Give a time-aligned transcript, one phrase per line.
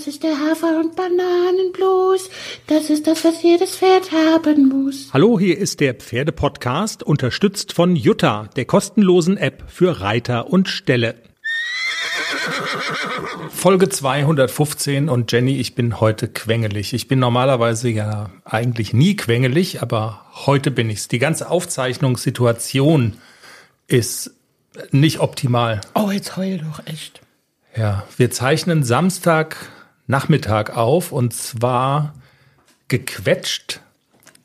[0.00, 2.30] Das ist der Hafer- und Bananenblues.
[2.68, 5.10] Das ist das, was jedes Pferd haben muss.
[5.12, 11.16] Hallo, hier ist der Pferdepodcast, unterstützt von Jutta, der kostenlosen App für Reiter und Ställe.
[13.50, 16.94] Folge 215 und Jenny, ich bin heute quengelig.
[16.94, 21.08] Ich bin normalerweise ja eigentlich nie quengelig, aber heute bin ich's.
[21.08, 23.18] Die ganze Aufzeichnungssituation
[23.86, 24.30] ist
[24.92, 25.82] nicht optimal.
[25.94, 27.20] Oh, jetzt heul doch echt.
[27.76, 29.68] Ja, wir zeichnen Samstag
[30.10, 32.14] Nachmittag auf und zwar
[32.88, 33.80] gequetscht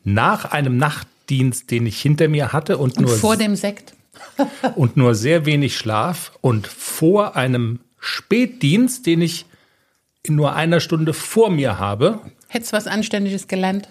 [0.03, 3.93] nach einem Nachtdienst, den ich hinter mir hatte und, Und nur vor dem Sekt.
[4.75, 9.45] und nur sehr wenig Schlaf und vor einem Spätdienst, den ich
[10.23, 12.21] in nur einer Stunde vor mir habe.
[12.47, 13.89] Hättest was Anständiges gelernt?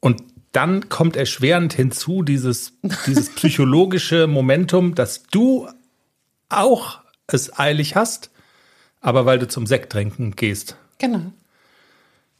[0.00, 0.22] Und
[0.52, 2.74] dann kommt erschwerend hinzu dieses,
[3.06, 5.68] dieses psychologische Momentum, dass du
[6.48, 8.30] auch es eilig hast,
[9.00, 10.76] aber weil du zum Sekt trinken gehst.
[11.02, 11.32] Genau.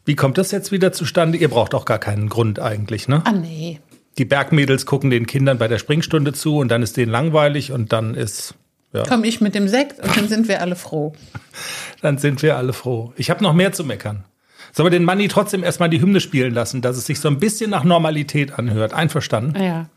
[0.05, 1.37] Wie kommt das jetzt wieder zustande?
[1.37, 3.23] Ihr braucht auch gar keinen Grund eigentlich, ne?
[3.25, 3.81] Ah, nee.
[4.19, 7.93] Die Bergmädels gucken den Kindern bei der Springstunde zu und dann ist denen langweilig und
[7.93, 8.55] dann ist,
[8.93, 11.13] ja, Komm ich mit dem Sekt und dann sind wir alle froh.
[12.03, 13.13] dann sind wir alle froh.
[13.17, 14.25] Ich habe noch mehr zu meckern.
[14.73, 17.39] Sollen wir den Manni trotzdem erstmal die Hymne spielen lassen, dass es sich so ein
[17.39, 18.95] bisschen nach Normalität anhört?
[18.95, 19.61] Einverstanden?
[19.61, 19.89] Ja.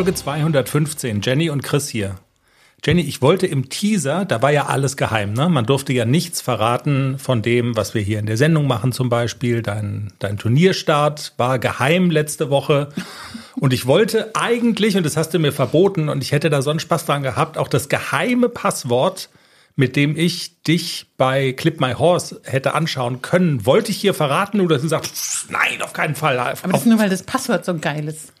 [0.00, 2.14] Folge 215, Jenny und Chris hier.
[2.82, 5.50] Jenny, ich wollte im Teaser, da war ja alles geheim, ne?
[5.50, 9.10] Man durfte ja nichts verraten von dem, was wir hier in der Sendung machen zum
[9.10, 9.60] Beispiel.
[9.60, 12.88] Dein, dein Turnierstart war geheim letzte Woche.
[13.56, 16.70] Und ich wollte eigentlich, und das hast du mir verboten, und ich hätte da so
[16.70, 19.28] einen Spaß dran gehabt, auch das geheime Passwort,
[19.76, 24.66] mit dem ich dich bei Clip My Horse hätte anschauen können, wollte ich hier verraten.
[24.66, 26.38] Du hast gesagt, pff, nein, auf keinen Fall.
[26.38, 28.32] Aber das ist nur, weil das Passwort so geil ist.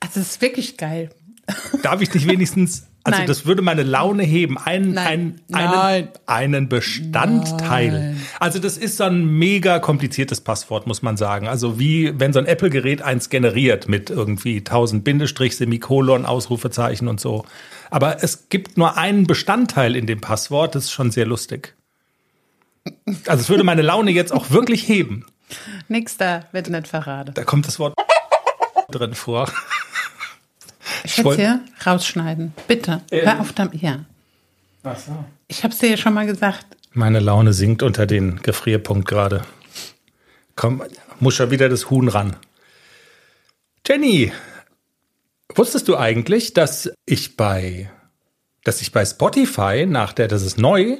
[0.00, 1.10] Also, es ist wirklich geil.
[1.82, 3.28] Darf ich dich wenigstens, also Nein.
[3.28, 5.06] das würde meine Laune heben, einen, Nein.
[5.06, 6.08] einen, einen, Nein.
[6.26, 8.16] einen Bestandteil.
[8.40, 11.46] Also das ist so ein mega kompliziertes Passwort, muss man sagen.
[11.46, 17.20] Also wie wenn so ein Apple-Gerät eins generiert mit irgendwie 1000 Bindestrich, Semikolon, Ausrufezeichen und
[17.20, 17.44] so.
[17.90, 21.76] Aber es gibt nur einen Bestandteil in dem Passwort, das ist schon sehr lustig.
[23.26, 25.26] Also es würde meine Laune jetzt auch wirklich heben.
[25.88, 27.34] Nächster wird nicht verraten.
[27.34, 27.94] Da kommt das Wort
[28.90, 29.48] drin vor.
[31.06, 32.52] Hier rausschneiden.
[32.68, 33.02] Bitte.
[33.10, 33.80] Hör auf damit.
[33.82, 34.04] Ja.
[35.48, 36.66] Ich hab's dir ja schon mal gesagt.
[36.92, 39.42] Meine Laune sinkt unter den Gefrierpunkt gerade.
[40.54, 40.82] Komm,
[41.20, 42.36] muss schon wieder das Huhn ran.
[43.86, 44.32] Jenny,
[45.54, 47.90] wusstest du eigentlich, dass ich bei,
[48.64, 50.98] dass ich bei Spotify nach der, das ist neu,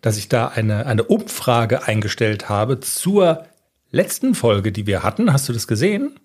[0.00, 3.46] dass ich da eine, eine Umfrage eingestellt habe zur
[3.90, 5.32] letzten Folge, die wir hatten?
[5.32, 6.18] Hast du das gesehen?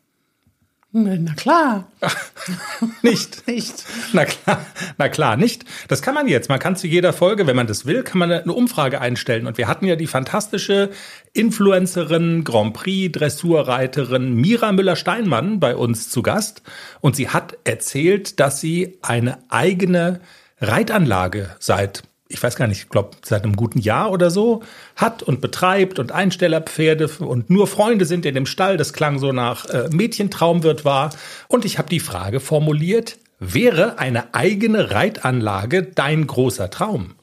[0.96, 1.88] Na klar.
[3.02, 3.48] Nicht.
[3.48, 3.84] Nicht.
[4.14, 4.64] Na klar,
[5.00, 5.66] na klar, nicht.
[5.88, 6.50] Das kann man jetzt.
[6.50, 9.48] Man kann zu jeder Folge, wenn man das will, kann man eine Umfrage einstellen.
[9.48, 10.92] Und wir hatten ja die fantastische
[11.34, 16.62] Influencerin, Grand Prix Dressurreiterin Mira Müller-Steinmann bei uns zu Gast.
[17.02, 20.22] Und sie hat erzählt, dass sie eine eigene
[20.62, 22.04] Reitanlage seit
[22.34, 24.64] ich weiß gar nicht, ich glaube, seit einem guten Jahr oder so
[24.96, 28.76] hat und betreibt und Einstellerpferde und nur Freunde sind in dem Stall.
[28.76, 31.12] Das klang so nach äh, Mädchentraumwirt war.
[31.48, 37.16] Und ich habe die Frage formuliert, wäre eine eigene Reitanlage dein großer Traum?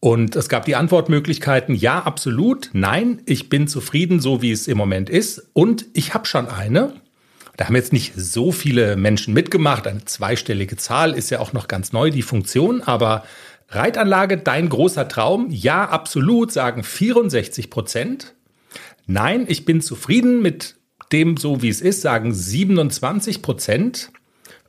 [0.00, 4.78] Und es gab die Antwortmöglichkeiten, ja, absolut, nein, ich bin zufrieden, so wie es im
[4.78, 5.48] Moment ist.
[5.52, 6.94] Und ich habe schon eine.
[7.58, 9.86] Da haben jetzt nicht so viele Menschen mitgemacht.
[9.86, 12.80] Eine zweistellige Zahl ist ja auch noch ganz neu, die Funktion.
[12.80, 13.24] Aber
[13.70, 15.46] Reitanlage, dein großer Traum?
[15.50, 18.34] Ja, absolut, sagen 64 Prozent.
[19.06, 20.76] Nein, ich bin zufrieden mit
[21.12, 24.10] dem, so wie es ist, sagen 27 Prozent.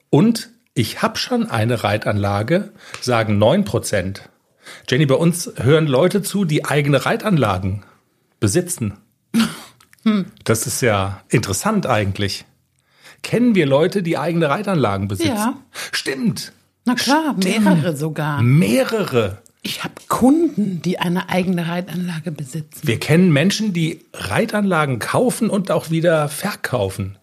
[0.09, 4.29] Und ich habe schon eine Reitanlage, sagen 9 Prozent.
[4.89, 7.83] Jenny, bei uns hören Leute zu, die eigene Reitanlagen
[8.39, 8.97] besitzen.
[10.43, 12.45] Das ist ja interessant eigentlich.
[13.21, 15.35] Kennen wir Leute, die eigene Reitanlagen besitzen?
[15.35, 15.57] Ja.
[15.91, 16.53] Stimmt.
[16.85, 18.41] Na klar, mehrere sogar.
[18.41, 19.37] Mehrere.
[19.63, 22.79] Ich habe Kunden, die eine eigene Reitanlage besitzen.
[22.87, 27.17] Wir kennen Menschen, die Reitanlagen kaufen und auch wieder verkaufen.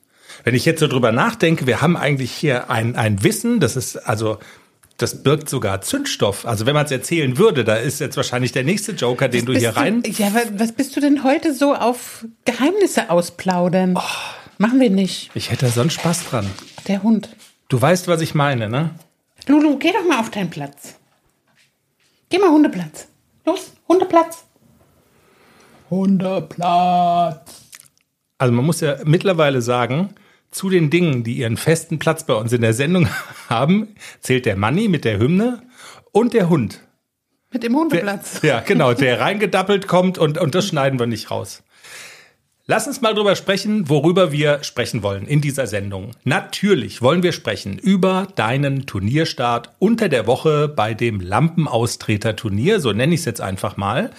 [0.44, 3.96] Wenn ich jetzt so drüber nachdenke, wir haben eigentlich hier ein, ein Wissen, das ist
[3.96, 4.38] also,
[4.98, 6.46] das birgt sogar Zündstoff.
[6.46, 9.52] Also wenn man es erzählen würde, da ist jetzt wahrscheinlich der nächste Joker, den du
[9.52, 10.04] Bist hier rein.
[10.06, 13.94] Ja, wa- was bist du denn heute so auf Geheimnisse ausplaudern?
[13.96, 14.02] Oh.
[14.60, 15.30] Machen wir nicht.
[15.34, 16.46] Ich hätte da sonst Spaß dran.
[16.88, 17.28] Der Hund.
[17.68, 18.90] Du weißt, was ich meine, ne?
[19.48, 20.98] Lulu, geh doch mal auf deinen Platz.
[22.28, 23.08] Geh mal Hundeplatz.
[23.46, 24.44] Los, Hundeplatz.
[25.90, 27.62] Hundeplatz.
[28.36, 30.14] Also man muss ja mittlerweile sagen,
[30.50, 33.08] zu den Dingen, die ihren festen Platz bei uns in der Sendung
[33.48, 35.62] haben, zählt der Manni mit der Hymne
[36.12, 36.82] und der Hund.
[37.50, 38.40] Mit dem Hundeplatz.
[38.40, 41.62] Der, ja, genau, der reingedappelt kommt und, und das schneiden wir nicht raus.
[42.70, 46.10] Lass uns mal drüber sprechen, worüber wir sprechen wollen in dieser Sendung.
[46.24, 53.14] Natürlich wollen wir sprechen über deinen Turnierstart unter der Woche bei dem Lampenaustreter-Turnier, so nenne
[53.14, 54.10] ich es jetzt einfach mal.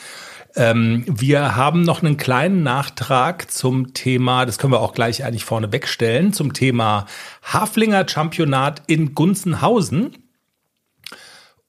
[0.55, 5.45] Ähm, wir haben noch einen kleinen Nachtrag zum Thema, das können wir auch gleich eigentlich
[5.45, 7.05] vorne wegstellen, zum Thema
[7.43, 10.17] Haflinger Championat in Gunzenhausen.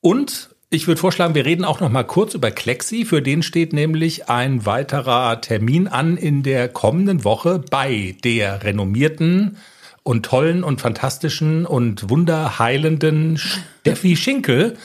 [0.00, 3.04] Und ich würde vorschlagen, wir reden auch noch mal kurz über Klexi.
[3.04, 9.56] Für den steht nämlich ein weiterer Termin an in der kommenden Woche bei der renommierten
[10.04, 14.76] und tollen und fantastischen und wunderheilenden Steffi Schinkel.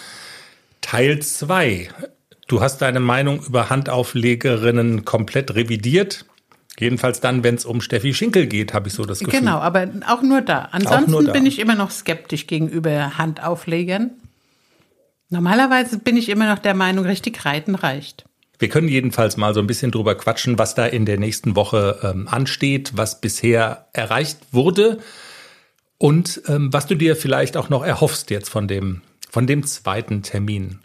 [0.82, 1.90] Teil 2.
[2.48, 6.26] Du hast deine Meinung über Handauflegerinnen komplett revidiert.
[6.80, 9.40] Jedenfalls dann, wenn es um Steffi Schinkel geht, habe ich so das Gefühl.
[9.40, 10.68] Genau, aber auch nur da.
[10.72, 11.32] Ansonsten nur da.
[11.32, 14.12] bin ich immer noch skeptisch gegenüber Handauflegern.
[15.36, 18.24] Normalerweise bin ich immer noch der Meinung, richtig reiten reicht.
[18.58, 22.00] Wir können jedenfalls mal so ein bisschen drüber quatschen, was da in der nächsten Woche
[22.04, 25.00] ähm, ansteht, was bisher erreicht wurde
[25.98, 30.24] und ähm, was du dir vielleicht auch noch erhoffst jetzt von dem, von dem zweiten
[30.24, 30.80] Termin.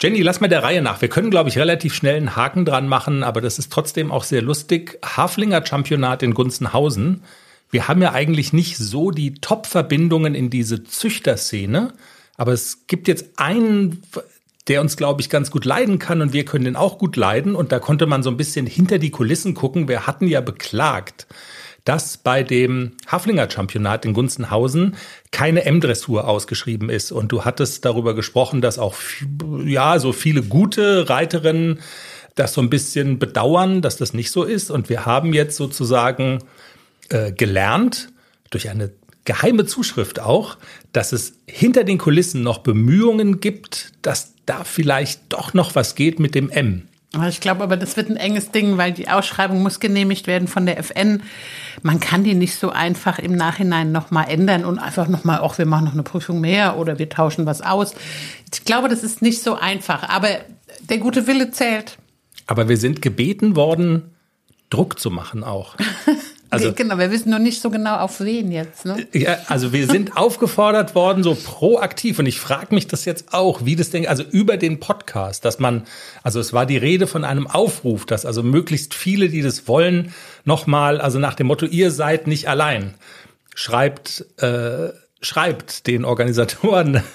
[0.00, 1.00] Jenny, lass mal der Reihe nach.
[1.00, 4.22] Wir können, glaube ich, relativ schnell einen Haken dran machen, aber das ist trotzdem auch
[4.22, 4.96] sehr lustig.
[5.04, 7.24] Haflinger Championat in Gunzenhausen.
[7.68, 11.94] Wir haben ja eigentlich nicht so die Top-Verbindungen in diese Züchterszene.
[12.38, 14.02] Aber es gibt jetzt einen,
[14.68, 17.54] der uns, glaube ich, ganz gut leiden kann und wir können den auch gut leiden.
[17.54, 19.88] Und da konnte man so ein bisschen hinter die Kulissen gucken.
[19.88, 21.26] Wir hatten ja beklagt,
[21.84, 24.96] dass bei dem Haflinger Championat in Gunzenhausen
[25.32, 27.12] keine M-Dressur ausgeschrieben ist.
[27.12, 28.94] Und du hattest darüber gesprochen, dass auch,
[29.64, 31.80] ja, so viele gute Reiterinnen
[32.36, 34.70] das so ein bisschen bedauern, dass das nicht so ist.
[34.70, 36.38] Und wir haben jetzt sozusagen
[37.08, 38.10] äh, gelernt,
[38.50, 38.90] durch eine
[39.28, 40.56] geheime Zuschrift auch,
[40.92, 46.18] dass es hinter den Kulissen noch Bemühungen gibt, dass da vielleicht doch noch was geht
[46.18, 46.88] mit dem M.
[47.28, 50.64] Ich glaube aber, das wird ein enges Ding, weil die Ausschreibung muss genehmigt werden von
[50.64, 51.22] der FN.
[51.82, 55.66] Man kann die nicht so einfach im Nachhinein nochmal ändern und einfach nochmal, auch wir
[55.66, 57.94] machen noch eine Prüfung mehr oder wir tauschen was aus.
[58.52, 60.28] Ich glaube, das ist nicht so einfach, aber
[60.88, 61.98] der gute Wille zählt.
[62.46, 64.14] Aber wir sind gebeten worden,
[64.70, 65.76] Druck zu machen auch.
[66.50, 68.84] Also, genau, wir wissen noch nicht so genau, auf wen jetzt.
[68.84, 69.06] Ne?
[69.12, 72.18] Ja, also wir sind aufgefordert worden, so proaktiv.
[72.18, 75.58] Und ich frage mich das jetzt auch, wie das denn, also über den Podcast, dass
[75.58, 75.82] man,
[76.22, 80.14] also es war die Rede von einem Aufruf, dass also möglichst viele, die das wollen,
[80.44, 82.94] nochmal, also nach dem Motto, ihr seid nicht allein,
[83.54, 84.90] schreibt, äh,
[85.20, 87.02] schreibt den Organisatoren.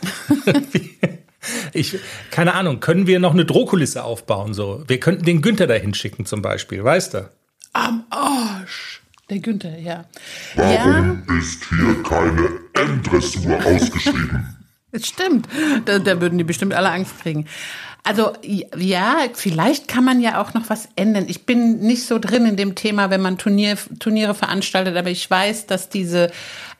[1.73, 1.97] Ich,
[2.31, 4.53] keine Ahnung, können wir noch eine Drohkulisse aufbauen?
[4.53, 7.29] So, wir könnten den Günther dahin schicken zum Beispiel, weißt du?
[7.73, 8.92] Am Arsch.
[9.29, 10.05] Der Günther, ja.
[10.55, 11.37] Warum ja.
[11.37, 14.47] ist hier keine M-Dressur ausgeschrieben?
[14.93, 15.47] Das stimmt.
[15.85, 17.47] Da, da würden die bestimmt alle Angst kriegen.
[18.03, 21.25] Also ja, vielleicht kann man ja auch noch was ändern.
[21.29, 25.27] Ich bin nicht so drin in dem Thema, wenn man Turnier, Turniere veranstaltet, aber ich
[25.29, 26.31] weiß, dass diese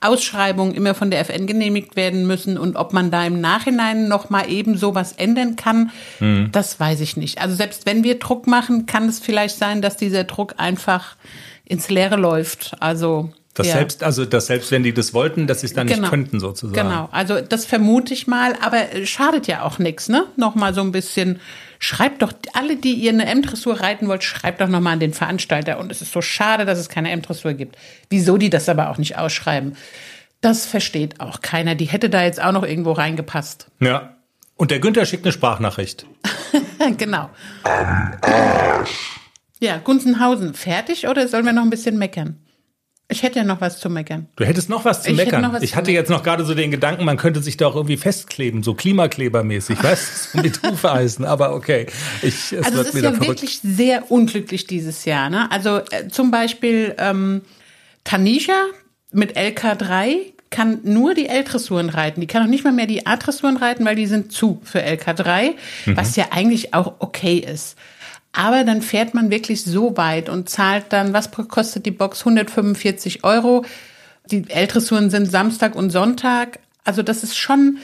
[0.02, 4.30] Ausschreibungen immer von der FN genehmigt werden müssen und ob man da im Nachhinein noch
[4.30, 6.50] mal eben so was ändern kann, mhm.
[6.52, 7.40] das weiß ich nicht.
[7.40, 11.16] Also selbst wenn wir Druck machen, kann es vielleicht sein, dass dieser Druck einfach
[11.74, 12.76] ins Leere läuft.
[12.80, 13.74] Also das ja.
[13.74, 16.02] selbst, also das selbst wenn die das wollten, dass sie es dann genau.
[16.02, 16.74] nicht könnten sozusagen.
[16.74, 20.26] Genau, also das vermute ich mal, aber schadet ja auch nichts, ne?
[20.38, 21.40] Nochmal so ein bisschen,
[21.78, 25.80] schreibt doch, alle, die ihr eine M-Dressur reiten wollt, schreibt doch nochmal an den Veranstalter.
[25.80, 27.76] Und es ist so schade, dass es keine M-Dressur gibt.
[28.10, 29.78] Wieso die das aber auch nicht ausschreiben?
[30.42, 31.76] Das versteht auch keiner.
[31.76, 33.68] Die hätte da jetzt auch noch irgendwo reingepasst.
[33.80, 34.18] Ja.
[34.56, 36.06] Und der Günther schickt eine Sprachnachricht.
[36.98, 37.30] genau.
[37.64, 39.20] Am Arsch.
[39.64, 42.38] Ja, Gunzenhausen, fertig oder sollen wir noch ein bisschen meckern?
[43.08, 44.28] Ich hätte ja noch was zu meckern.
[44.36, 45.54] Du hättest noch was zu ich meckern.
[45.54, 47.96] Was ich hatte jetzt noch gerade so den Gedanken, man könnte sich da auch irgendwie
[47.96, 51.86] festkleben, so Klimaklebermäßig, weißt du, mit Hufeisen, aber okay.
[52.22, 53.42] Ich, es also es ist ja verrückt.
[53.42, 55.30] wirklich sehr unglücklich dieses Jahr.
[55.30, 55.50] Ne?
[55.50, 57.44] Also äh, zum Beispiel ähm,
[58.04, 58.66] Tanisha
[59.12, 62.20] mit LK3 kann nur die L-Dressuren reiten.
[62.20, 65.52] Die kann auch nicht mal mehr die A-Dressuren reiten, weil die sind zu für LK3,
[65.86, 65.98] mhm.
[65.98, 67.78] was ja eigentlich auch okay ist.
[68.34, 72.22] Aber dann fährt man wirklich so weit und zahlt dann, was kostet die Box?
[72.22, 73.64] 145 Euro.
[74.32, 76.60] Die L-Dressuren sind Samstag und Sonntag.
[76.84, 77.78] Also das ist schon,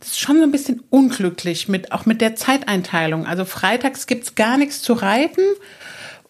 [0.00, 3.26] das ist schon so ein bisschen unglücklich mit, auch mit der Zeiteinteilung.
[3.26, 5.42] Also freitags gibt's gar nichts zu reiten.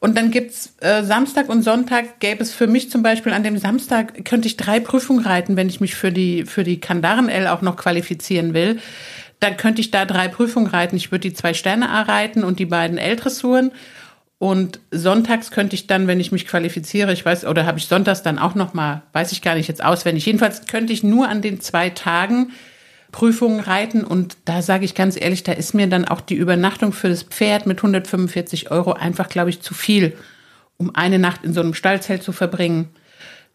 [0.00, 3.58] Und dann gibt's äh, Samstag und Sonntag gäbe es für mich zum Beispiel an dem
[3.58, 7.46] Samstag könnte ich drei Prüfungen reiten, wenn ich mich für die für die Kandaren L
[7.46, 8.80] auch noch qualifizieren will
[9.40, 10.96] dann könnte ich da drei Prüfungen reiten.
[10.96, 13.72] Ich würde die zwei Sterne A reiten und die beiden L-Dressuren.
[14.38, 18.22] Und sonntags könnte ich dann, wenn ich mich qualifiziere, ich weiß, oder habe ich sonntags
[18.22, 20.24] dann auch noch mal, weiß ich gar nicht jetzt auswendig.
[20.24, 22.52] Jedenfalls könnte ich nur an den zwei Tagen
[23.12, 26.92] Prüfungen reiten und da sage ich ganz ehrlich, da ist mir dann auch die Übernachtung
[26.92, 30.16] für das Pferd mit 145 Euro einfach, glaube ich, zu viel,
[30.76, 32.88] um eine Nacht in so einem Stallzelt zu verbringen.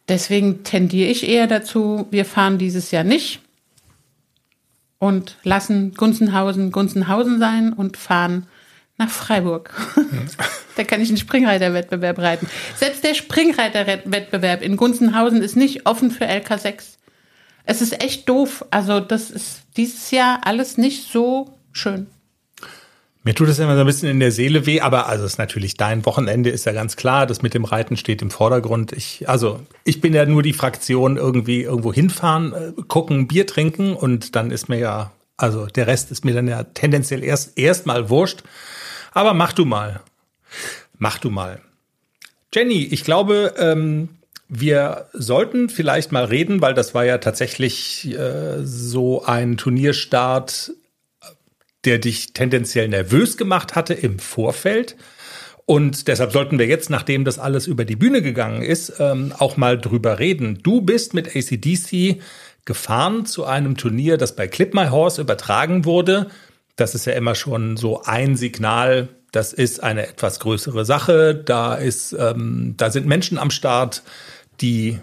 [0.08, 3.42] Deswegen tendiere ich eher dazu, wir fahren dieses Jahr nicht
[5.00, 8.48] und lassen Gunzenhausen Gunzenhausen sein und fahren
[8.98, 9.74] nach Freiburg.
[10.76, 12.48] da kann ich einen Springreiterwettbewerb reiten.
[12.76, 16.96] Selbst der Springreiterwettbewerb in Gunzenhausen ist nicht offen für LK6.
[17.66, 18.66] Es ist echt doof.
[18.72, 22.08] Also das ist dieses Jahr alles nicht so schön.
[23.26, 25.38] Mir tut es immer so ein bisschen in der Seele weh, aber also es ist
[25.40, 27.26] natürlich dein Wochenende, ist ja ganz klar.
[27.26, 28.92] Das mit dem Reiten steht im Vordergrund.
[28.92, 33.96] Ich, also ich bin ja nur die Fraktion irgendwie irgendwo hinfahren, äh, gucken, Bier trinken
[33.96, 38.12] und dann ist mir ja, also der Rest ist mir dann ja tendenziell erst erstmal
[38.12, 38.44] wurscht.
[39.12, 40.02] Aber mach du mal.
[41.00, 41.62] Mach du mal.
[42.54, 44.10] Jenny, ich glaube, ähm,
[44.50, 50.74] wir sollten vielleicht mal reden, weil das war ja tatsächlich äh, so ein Turnierstart,
[51.86, 54.96] der dich tendenziell nervös gemacht hatte im Vorfeld.
[55.66, 59.58] Und deshalb sollten wir jetzt, nachdem das alles über die Bühne gegangen ist, ähm, auch
[59.58, 60.60] mal drüber reden.
[60.62, 62.22] Du bist mit ACDC
[62.66, 66.28] gefahren zu einem Turnier, das bei Clip My Horse übertragen wurde.
[66.76, 69.08] Das ist ja immer schon so ein Signal.
[69.32, 71.36] Das ist eine etwas größere Sache.
[71.36, 74.04] Da ist, ähm, da sind Menschen am Start,
[74.62, 75.00] die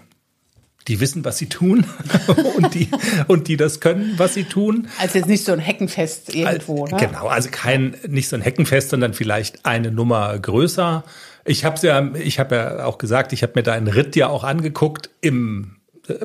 [0.87, 1.85] die wissen, was sie tun
[2.57, 2.89] und die
[3.27, 4.87] und die das können, was sie tun.
[4.99, 6.97] Also jetzt nicht so ein Heckenfest irgendwo, ne?
[6.97, 11.03] Genau, also kein nicht so ein Heckenfest, sondern vielleicht eine Nummer größer.
[11.45, 14.27] Ich habe ja, ich habe ja auch gesagt, ich habe mir da einen Ritt ja
[14.27, 15.77] auch angeguckt im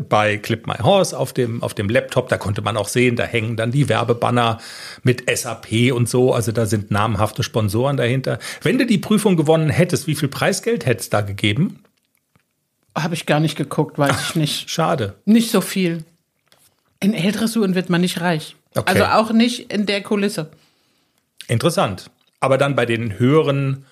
[0.09, 2.29] bei Clip My Horse auf dem, auf dem Laptop.
[2.29, 4.59] Da konnte man auch sehen, da hängen dann die Werbebanner
[5.03, 6.33] mit SAP und so.
[6.33, 8.39] Also da sind namhafte Sponsoren dahinter.
[8.63, 11.85] Wenn du die Prüfung gewonnen hättest, wie viel Preisgeld hättest es da gegeben?
[13.03, 14.71] Habe ich gar nicht geguckt, weiß ich nicht.
[14.71, 15.15] Schade.
[15.25, 16.05] Nicht so viel.
[17.01, 18.57] In L-Dressuren wird man nicht reich.
[18.75, 18.91] Okay.
[18.93, 20.51] Also auch nicht in der Kulisse.
[21.47, 22.11] Interessant.
[22.41, 23.85] Aber dann bei den höheren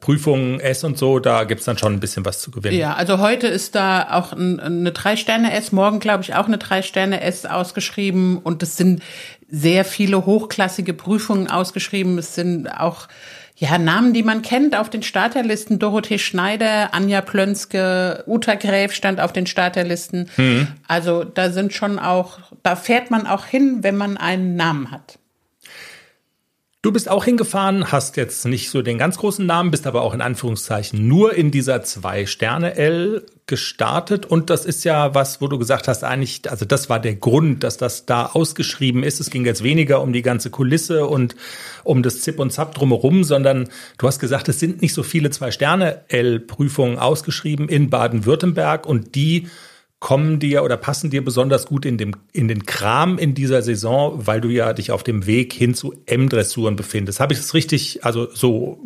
[0.00, 2.76] Prüfungen S und so, da gibt's dann schon ein bisschen was zu gewinnen.
[2.76, 8.38] Ja, also heute ist da auch eine Drei-Sterne-S, morgen glaube ich auch eine Drei-Sterne-S ausgeschrieben
[8.38, 9.02] und es sind
[9.48, 12.16] sehr viele hochklassige Prüfungen ausgeschrieben.
[12.18, 13.08] Es sind auch
[13.60, 15.78] ja, Namen, die man kennt auf den Starterlisten.
[15.78, 20.30] Dorothee Schneider, Anja Plönske, Uta Gräf stand auf den Starterlisten.
[20.38, 20.68] Mhm.
[20.88, 25.18] Also da sind schon auch, da fährt man auch hin, wenn man einen Namen hat.
[26.82, 30.14] Du bist auch hingefahren, hast jetzt nicht so den ganz großen Namen, bist aber auch
[30.14, 34.24] in Anführungszeichen nur in dieser Zwei-Sterne-L gestartet.
[34.24, 37.64] Und das ist ja was, wo du gesagt hast, eigentlich, also das war der Grund,
[37.64, 39.20] dass das da ausgeschrieben ist.
[39.20, 41.36] Es ging jetzt weniger um die ganze Kulisse und
[41.84, 43.68] um das Zip und Zap drumherum, sondern
[43.98, 49.48] du hast gesagt, es sind nicht so viele Zwei-Sterne-L-Prüfungen ausgeschrieben in Baden-Württemberg und die
[50.00, 54.26] kommen dir oder passen dir besonders gut in, dem, in den Kram in dieser Saison,
[54.26, 57.20] weil du ja dich auf dem Weg hin zu M-Dressuren befindest.
[57.20, 58.82] Habe ich das richtig, also so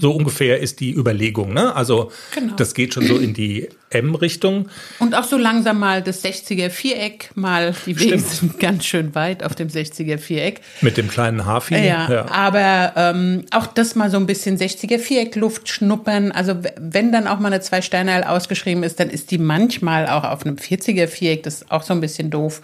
[0.00, 1.52] so ungefähr ist die Überlegung.
[1.52, 1.74] Ne?
[1.74, 2.54] Also genau.
[2.56, 4.68] das geht schon so in die M-Richtung.
[4.98, 9.42] Und auch so langsam mal das 60er Viereck, mal die Wege sind ganz schön weit
[9.42, 10.60] auf dem 60er Viereck.
[10.80, 11.74] Mit dem kleinen Hafi.
[11.74, 12.30] Ja, ja.
[12.30, 16.32] aber ähm, auch das mal so ein bisschen 60er Viereck Luft schnuppern.
[16.32, 20.24] Also wenn dann auch mal eine zwei Sterne ausgeschrieben ist, dann ist die manchmal auch
[20.24, 21.42] auf einem 40er Viereck.
[21.42, 22.62] Das ist auch so ein bisschen doof.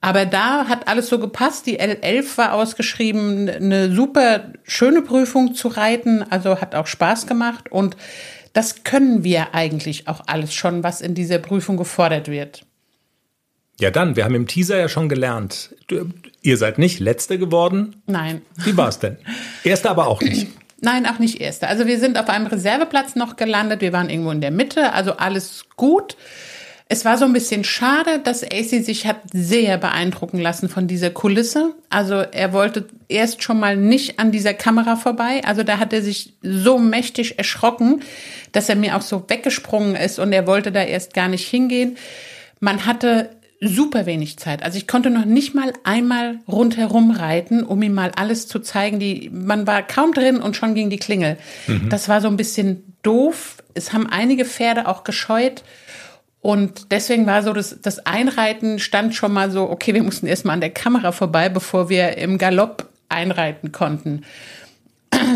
[0.00, 1.66] Aber da hat alles so gepasst.
[1.66, 7.70] Die L11 war ausgeschrieben, eine super schöne Prüfung zu reiten, also hat auch Spaß gemacht
[7.70, 7.96] und
[8.52, 12.64] das können wir eigentlich auch alles schon, was in dieser Prüfung gefordert wird.
[13.78, 15.74] Ja, dann, wir haben im Teaser ja schon gelernt.
[15.86, 16.10] Du,
[16.42, 17.96] ihr seid nicht Letzte geworden?
[18.06, 18.42] Nein.
[18.56, 19.16] Wie war es denn?
[19.64, 20.48] Erste aber auch nicht.
[20.82, 21.68] Nein, auch nicht Erste.
[21.68, 23.80] Also wir sind auf einem Reserveplatz noch gelandet.
[23.80, 26.16] Wir waren irgendwo in der Mitte, also alles gut.
[26.92, 31.10] Es war so ein bisschen schade, dass AC sich hat sehr beeindrucken lassen von dieser
[31.10, 31.76] Kulisse.
[31.88, 35.40] Also er wollte erst schon mal nicht an dieser Kamera vorbei.
[35.44, 38.02] Also da hat er sich so mächtig erschrocken,
[38.50, 41.96] dass er mir auch so weggesprungen ist und er wollte da erst gar nicht hingehen.
[42.58, 43.30] Man hatte
[43.60, 44.64] super wenig Zeit.
[44.64, 48.98] Also ich konnte noch nicht mal einmal rundherum reiten, um ihm mal alles zu zeigen.
[48.98, 51.36] Die, man war kaum drin und schon ging die Klingel.
[51.68, 51.88] Mhm.
[51.88, 53.58] Das war so ein bisschen doof.
[53.74, 55.62] Es haben einige Pferde auch gescheut.
[56.42, 60.54] Und deswegen war so, das, das Einreiten stand schon mal so, okay, wir mussten erstmal
[60.54, 64.22] an der Kamera vorbei, bevor wir im Galopp einreiten konnten.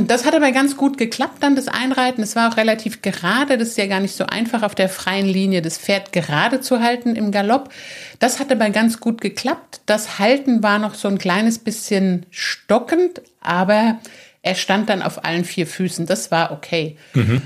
[0.07, 2.23] Das hat aber ganz gut geklappt, dann das Einreiten.
[2.23, 3.59] Es war auch relativ gerade.
[3.59, 6.81] Das ist ja gar nicht so einfach, auf der freien Linie das Pferd gerade zu
[6.81, 7.71] halten im Galopp.
[8.19, 9.81] Das hat aber ganz gut geklappt.
[9.87, 13.99] Das Halten war noch so ein kleines bisschen stockend, aber
[14.43, 16.07] er stand dann auf allen vier Füßen.
[16.07, 16.97] Das war okay.
[17.15, 17.43] Mhm.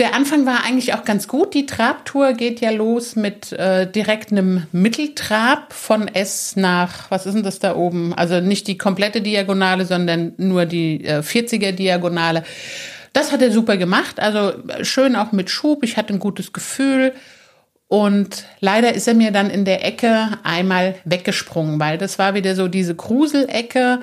[0.00, 1.52] Der Anfang war eigentlich auch ganz gut.
[1.52, 7.34] Die Trabtour geht ja los mit äh, direkt einem Mitteltrab von S nach, was ist
[7.34, 8.14] denn das da oben?
[8.14, 12.44] Also nicht die komplette Diagonale, sondern nur die äh, 40er Diagonale.
[13.12, 14.20] Das hat er super gemacht.
[14.20, 15.84] Also schön auch mit Schub.
[15.84, 17.12] Ich hatte ein gutes Gefühl.
[17.86, 22.54] Und leider ist er mir dann in der Ecke einmal weggesprungen, weil das war wieder
[22.54, 24.00] so diese Gruselecke.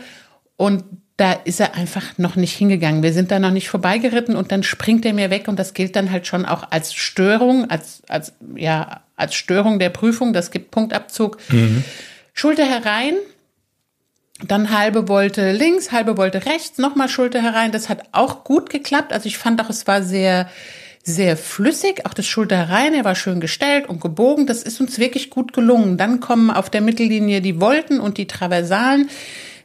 [0.58, 0.84] Und
[1.18, 3.02] da ist er einfach noch nicht hingegangen.
[3.02, 5.96] Wir sind da noch nicht vorbeigeritten und dann springt er mir weg und das gilt
[5.96, 10.32] dann halt schon auch als Störung, als, als, ja, als Störung der Prüfung.
[10.32, 11.40] Das gibt Punktabzug.
[11.50, 11.84] Mhm.
[12.34, 13.16] Schulter herein,
[14.46, 17.72] dann halbe Wolte links, halbe Wolte rechts, nochmal Schulter herein.
[17.72, 19.12] Das hat auch gut geklappt.
[19.12, 20.48] Also ich fand auch, es war sehr,
[21.04, 24.46] sehr flüssig, auch das Schulter herein, er war schön gestellt und gebogen.
[24.46, 25.98] Das ist uns wirklich gut gelungen.
[25.98, 29.10] Dann kommen auf der Mittellinie die Volten und die Traversalen.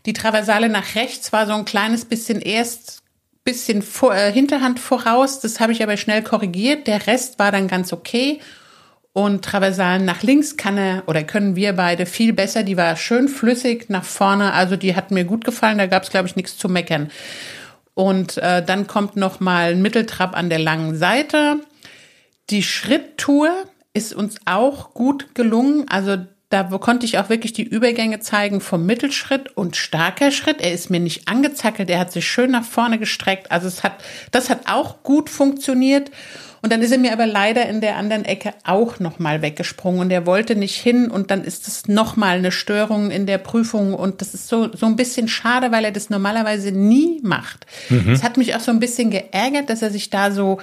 [0.06, 3.02] Die Traversale nach rechts war so ein kleines bisschen erst
[3.44, 5.40] bisschen vor, äh, Hinterhand voraus.
[5.40, 6.86] Das habe ich aber schnell korrigiert.
[6.86, 8.40] Der Rest war dann ganz okay.
[9.12, 12.62] Und Traversalen nach links kann er oder können wir beide viel besser.
[12.62, 14.52] Die war schön flüssig nach vorne.
[14.52, 15.78] Also die hat mir gut gefallen.
[15.78, 17.10] Da gab es, glaube ich, nichts zu meckern.
[17.94, 21.60] Und äh, dann kommt noch mal ein Mitteltrab an der langen Seite.
[22.48, 23.50] Die Schritttour
[23.92, 25.86] ist uns auch gut gelungen.
[25.90, 26.16] Also
[26.52, 30.60] da konnte ich auch wirklich die Übergänge zeigen vom Mittelschritt und starker Schritt.
[30.60, 33.50] Er ist mir nicht angezackelt, er hat sich schön nach vorne gestreckt.
[33.50, 33.94] Also es hat,
[34.32, 36.10] das hat auch gut funktioniert.
[36.60, 40.10] Und dann ist er mir aber leider in der anderen Ecke auch nochmal weggesprungen und
[40.12, 44.20] er wollte nicht hin und dann ist es nochmal eine Störung in der Prüfung und
[44.20, 47.66] das ist so, so ein bisschen schade, weil er das normalerweise nie macht.
[47.90, 48.22] Es mhm.
[48.22, 50.58] hat mich auch so ein bisschen geärgert, dass er sich da so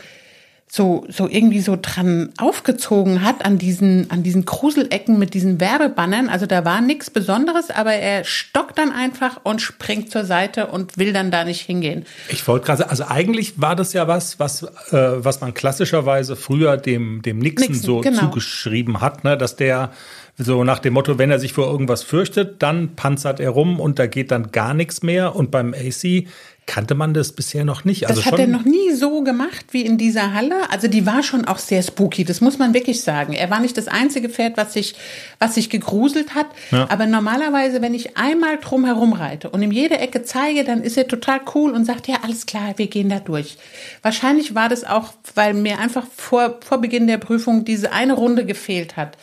[0.71, 6.29] so, so irgendwie so dran aufgezogen hat an diesen, an diesen Kruselecken mit diesen Werbebannern.
[6.29, 10.99] Also da war nichts Besonderes, aber er stockt dann einfach und springt zur Seite und
[10.99, 12.05] will dann da nicht hingehen.
[12.29, 16.35] Ich wollte gerade sagen, also eigentlich war das ja was, was, äh, was man klassischerweise
[16.35, 18.19] früher dem, dem Nixon, Nixon so genau.
[18.19, 19.91] zugeschrieben hat, ne, dass der
[20.37, 23.99] so nach dem Motto, wenn er sich vor irgendwas fürchtet, dann panzert er rum und
[23.99, 25.35] da geht dann gar nichts mehr.
[25.35, 26.27] Und beim AC
[26.69, 28.07] kannte man das bisher noch nicht.
[28.07, 30.69] Also das hat er noch nie so gemacht wie in dieser Halle.
[30.69, 33.33] Also die war schon auch sehr spooky, das muss man wirklich sagen.
[33.33, 34.93] Er war nicht das einzige Pferd, was sich,
[35.39, 36.45] was sich gegruselt hat.
[36.69, 36.85] Ja.
[36.91, 40.95] Aber normalerweise, wenn ich einmal drum herum reite und ihm jede Ecke zeige, dann ist
[40.95, 43.57] er total cool und sagt, ja, alles klar, wir gehen da durch.
[44.03, 48.45] Wahrscheinlich war das auch, weil mir einfach vor, vor Beginn der Prüfung diese eine Runde
[48.45, 49.17] gefehlt hat.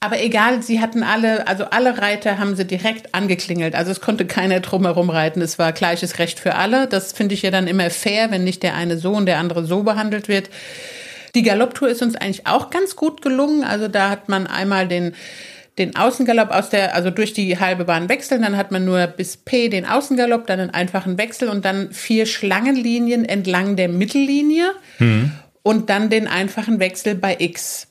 [0.00, 3.74] Aber egal, sie hatten alle, also alle Reiter haben sie direkt angeklingelt.
[3.74, 5.40] Also es konnte keiner drumherum reiten.
[5.40, 6.86] Es war gleiches Recht für alle.
[6.86, 9.64] Das finde ich ja dann immer fair, wenn nicht der eine so und der andere
[9.64, 10.50] so behandelt wird.
[11.34, 13.64] Die Galopptour ist uns eigentlich auch ganz gut gelungen.
[13.64, 15.14] Also da hat man einmal den
[15.78, 19.36] den Außengalopp aus der, also durch die halbe Bahn wechseln, dann hat man nur bis
[19.36, 25.32] P den Außengalopp, dann einen einfachen Wechsel und dann vier Schlangenlinien entlang der Mittellinie mhm.
[25.62, 27.88] und dann den einfachen Wechsel bei X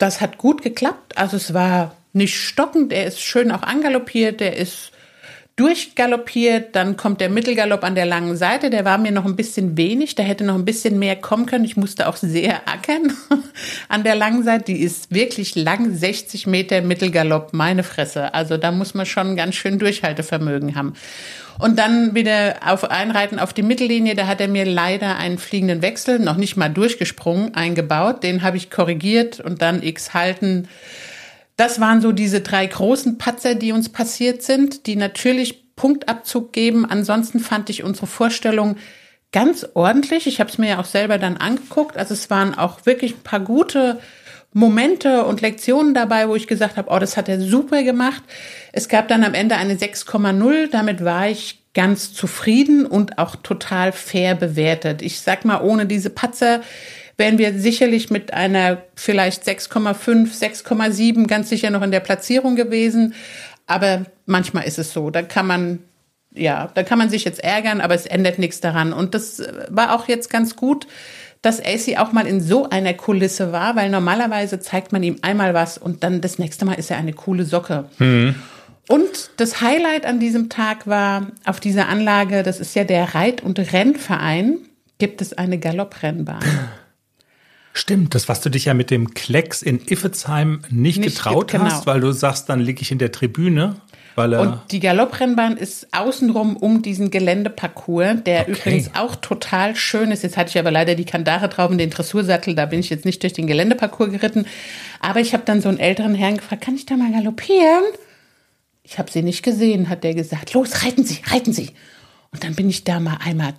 [0.00, 1.16] das hat gut geklappt.
[1.16, 4.90] Also es war nicht stockend, er ist schön auch angaloppiert, der ist
[5.56, 9.76] durchgaloppiert, dann kommt der Mittelgalopp an der langen Seite, der war mir noch ein bisschen
[9.76, 11.66] wenig, da hätte noch ein bisschen mehr kommen können.
[11.66, 13.12] Ich musste auch sehr ackern
[13.88, 18.32] an der langen Seite, die ist wirklich lang, 60 Meter Mittelgalopp, meine Fresse.
[18.32, 20.94] Also da muss man schon ganz schön Durchhaltevermögen haben.
[21.58, 25.82] Und dann wieder auf Einreiten auf die Mittellinie, da hat er mir leider einen fliegenden
[25.82, 28.22] Wechsel, noch nicht mal durchgesprungen, eingebaut.
[28.22, 30.68] Den habe ich korrigiert und dann X halten.
[31.56, 36.86] Das waren so diese drei großen Patzer, die uns passiert sind, die natürlich Punktabzug geben.
[36.86, 38.76] Ansonsten fand ich unsere Vorstellung
[39.32, 40.26] ganz ordentlich.
[40.26, 41.96] Ich habe es mir ja auch selber dann angeguckt.
[41.96, 43.98] Also es waren auch wirklich ein paar gute
[44.52, 48.22] Momente und Lektionen dabei, wo ich gesagt habe, oh, das hat er super gemacht.
[48.72, 50.70] Es gab dann am Ende eine 6,0.
[50.70, 55.02] Damit war ich ganz zufrieden und auch total fair bewertet.
[55.02, 56.62] Ich sag mal, ohne diese Patzer
[57.16, 63.14] wären wir sicherlich mit einer vielleicht 6,5, 6,7 ganz sicher noch in der Platzierung gewesen.
[63.66, 65.10] Aber manchmal ist es so.
[65.10, 65.78] Da kann man
[66.32, 68.92] ja, da kann man sich jetzt ärgern, aber es ändert nichts daran.
[68.92, 70.86] Und das war auch jetzt ganz gut,
[71.42, 75.54] dass AC auch mal in so einer Kulisse war, weil normalerweise zeigt man ihm einmal
[75.54, 77.86] was und dann das nächste Mal ist er eine coole Socke.
[77.98, 78.34] Mhm.
[78.88, 83.42] Und das Highlight an diesem Tag war auf dieser Anlage, das ist ja der Reit-
[83.42, 84.58] und Rennverein,
[84.98, 86.42] gibt es eine Galopprennbahn.
[87.72, 91.64] Stimmt, das, was du dich ja mit dem Klecks in Iffezheim nicht, nicht getraut genau.
[91.64, 93.76] hast, weil du sagst, dann liege ich in der Tribüne.
[94.20, 98.52] Weil er Und die Galopprennbahn ist außenrum um diesen Geländeparcours, der Okay.
[98.52, 100.22] übrigens auch total schön ist.
[100.22, 103.04] Jetzt hatte ich aber leider die Kandare drauf und den Dressursattel, da bin ich jetzt
[103.04, 104.46] nicht durch den Geländeparcours geritten.
[105.00, 107.84] Aber ich habe dann so einen älteren Herrn gefragt, kann ich da mal galoppieren?
[108.82, 110.52] Ich habe sie nicht gesehen, hat der gesagt.
[110.52, 111.70] Los, reiten Sie, reiten Sie.
[112.32, 113.54] Und dann bin ich da mal einmal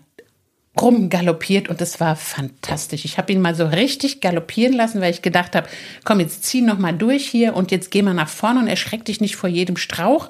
[0.79, 3.03] rumgaloppiert und das war fantastisch.
[3.03, 5.67] Ich habe ihn mal so richtig galoppieren lassen, weil ich gedacht habe,
[6.05, 9.03] komm, jetzt zieh noch mal durch hier und jetzt geh mal nach vorne und erschreck
[9.05, 10.27] dich nicht vor jedem Strauch.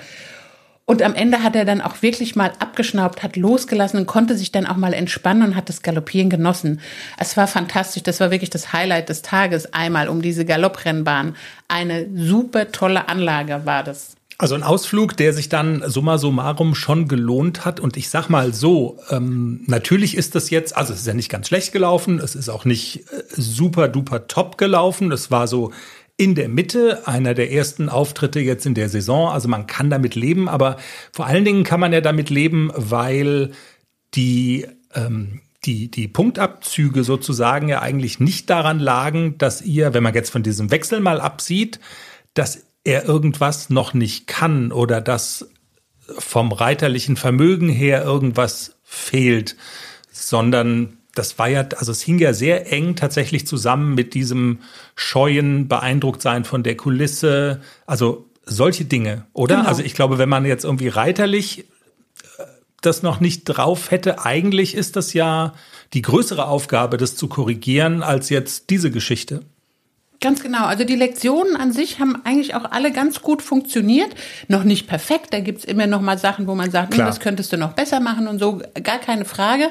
[0.85, 4.51] Und am Ende hat er dann auch wirklich mal abgeschnaubt, hat losgelassen und konnte sich
[4.51, 6.81] dann auch mal entspannen und hat das Galoppieren genossen.
[7.17, 8.03] Es war fantastisch.
[8.03, 9.73] Das war wirklich das Highlight des Tages.
[9.73, 11.37] Einmal um diese Galopprennbahn.
[11.67, 14.15] Eine super tolle Anlage war das.
[14.41, 17.79] Also ein Ausflug, der sich dann summa summarum schon gelohnt hat.
[17.79, 21.29] Und ich sag mal so, ähm, natürlich ist das jetzt, also es ist ja nicht
[21.29, 25.11] ganz schlecht gelaufen, es ist auch nicht äh, super duper top gelaufen.
[25.11, 25.71] Es war so
[26.17, 29.29] in der Mitte einer der ersten Auftritte jetzt in der Saison.
[29.29, 30.77] Also man kann damit leben, aber
[31.13, 33.51] vor allen Dingen kann man ja damit leben, weil
[34.15, 40.15] die ähm, die, die Punktabzüge sozusagen ja eigentlich nicht daran lagen, dass ihr, wenn man
[40.15, 41.79] jetzt von diesem Wechsel mal absieht,
[42.33, 45.49] dass er irgendwas noch nicht kann oder dass
[46.17, 49.55] vom reiterlichen Vermögen her irgendwas fehlt,
[50.11, 54.59] sondern das war ja, also es hing ja sehr eng tatsächlich zusammen mit diesem
[54.95, 59.57] scheuen Beeindrucktsein von der Kulisse, also solche Dinge, oder?
[59.57, 59.67] Genau.
[59.67, 62.43] Also ich glaube, wenn man jetzt irgendwie reiterlich äh,
[62.81, 65.53] das noch nicht drauf hätte, eigentlich ist das ja
[65.93, 69.41] die größere Aufgabe, das zu korrigieren, als jetzt diese Geschichte.
[70.21, 70.65] Ganz genau.
[70.65, 74.13] Also die Lektionen an sich haben eigentlich auch alle ganz gut funktioniert.
[74.47, 75.33] Noch nicht perfekt.
[75.33, 77.99] Da gibt's immer noch mal Sachen, wo man sagt, hm, das könntest du noch besser
[77.99, 78.61] machen und so.
[78.83, 79.69] Gar keine Frage.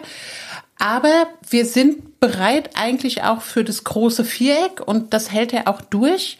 [0.77, 5.83] Aber wir sind bereit eigentlich auch für das große Viereck und das hält er auch
[5.83, 6.37] durch.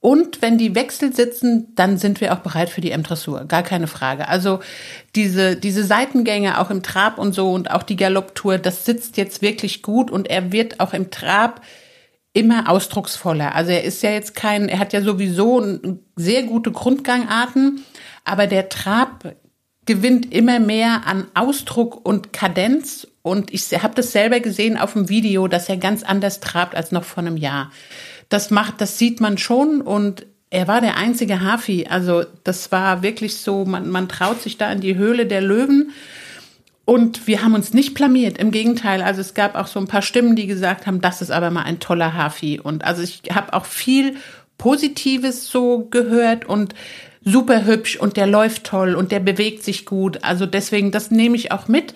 [0.00, 3.46] Und wenn die Wechsel sitzen, dann sind wir auch bereit für die M-Dressur.
[3.46, 4.28] Gar keine Frage.
[4.28, 4.60] Also
[5.16, 9.42] diese, diese Seitengänge auch im Trab und so und auch die Galopptour, das sitzt jetzt
[9.42, 11.62] wirklich gut und er wird auch im Trab
[12.38, 13.56] immer ausdrucksvoller.
[13.56, 15.80] Also er ist ja jetzt kein, er hat ja sowieso
[16.14, 17.84] sehr gute Grundgangarten,
[18.24, 19.34] aber der Trab
[19.86, 23.08] gewinnt immer mehr an Ausdruck und Kadenz.
[23.22, 26.92] Und ich habe das selber gesehen auf dem Video, dass er ganz anders trabt als
[26.92, 27.72] noch vor einem Jahr.
[28.28, 31.88] Das macht, das sieht man schon und er war der einzige Hafi.
[31.90, 35.90] Also das war wirklich so, man, man traut sich da in die Höhle der Löwen.
[36.88, 39.02] Und wir haben uns nicht blamiert, im Gegenteil.
[39.02, 41.64] Also es gab auch so ein paar Stimmen, die gesagt haben, das ist aber mal
[41.64, 42.60] ein toller Hafi.
[42.60, 44.16] Und also ich habe auch viel
[44.56, 46.74] Positives so gehört und
[47.22, 50.24] super hübsch und der läuft toll und der bewegt sich gut.
[50.24, 51.92] Also deswegen, das nehme ich auch mit,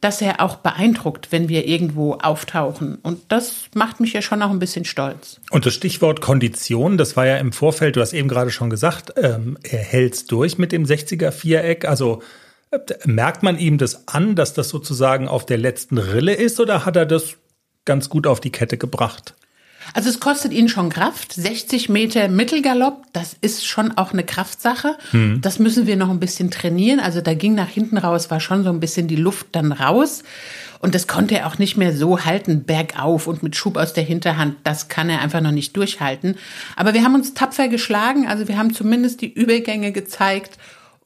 [0.00, 2.98] dass er auch beeindruckt, wenn wir irgendwo auftauchen.
[3.02, 5.40] Und das macht mich ja schon auch ein bisschen stolz.
[5.50, 9.12] Und das Stichwort Kondition, das war ja im Vorfeld, du hast eben gerade schon gesagt,
[9.16, 11.84] ähm, er hält's durch mit dem 60er Viereck.
[11.84, 12.22] Also
[13.04, 16.96] merkt man ihm das an, dass das sozusagen auf der letzten Rille ist oder hat
[16.96, 17.36] er das
[17.84, 19.34] ganz gut auf die Kette gebracht?
[19.94, 21.32] Also es kostet ihn schon Kraft.
[21.32, 24.96] 60 Meter Mittelgalopp, das ist schon auch eine Kraftsache.
[25.40, 27.00] Das müssen wir noch ein bisschen trainieren.
[27.00, 30.24] Also da ging nach hinten raus, war schon so ein bisschen die Luft dann raus.
[30.80, 34.04] Und das konnte er auch nicht mehr so halten, bergauf und mit Schub aus der
[34.04, 34.56] Hinterhand.
[34.64, 36.36] Das kann er einfach noch nicht durchhalten.
[36.74, 38.26] Aber wir haben uns tapfer geschlagen.
[38.26, 40.58] Also wir haben zumindest die Übergänge gezeigt.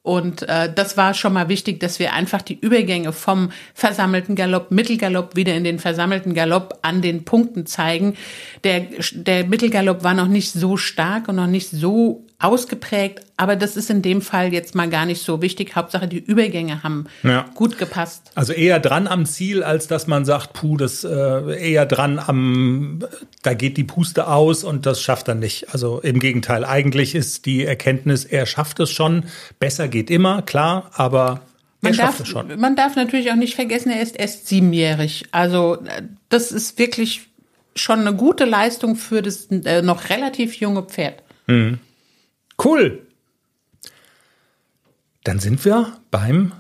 [0.03, 4.71] Und äh, das war schon mal wichtig, dass wir einfach die Übergänge vom versammelten Galopp,
[4.71, 8.17] Mittelgalopp wieder in den versammelten Galopp an den Punkten zeigen.
[8.65, 13.77] Der, der Mittelgalopp war noch nicht so stark und noch nicht so ausgeprägt, aber das
[13.77, 15.77] ist in dem Fall jetzt mal gar nicht so wichtig.
[15.77, 17.47] Hauptsache, die Übergänge haben Ja.
[17.55, 18.31] gut gepasst.
[18.35, 23.05] Also eher dran am Ziel, als dass man sagt, puh, das äh, eher dran am,
[23.43, 25.73] da geht die Puste aus und das schafft er nicht.
[25.73, 29.25] Also im Gegenteil, eigentlich ist die Erkenntnis, er schafft es schon.
[29.59, 31.43] Besser geht immer, klar, aber
[31.83, 32.59] er Man schafft darf, es schon.
[32.59, 35.27] man darf natürlich auch nicht vergessen, er ist erst siebenjährig.
[35.31, 37.27] Also äh, das ist wirklich
[37.77, 41.23] schon eine gute Leistung für das äh, noch relativ junge Pferd.
[42.63, 43.07] Cool.
[45.25, 46.53] Dann sind wir beim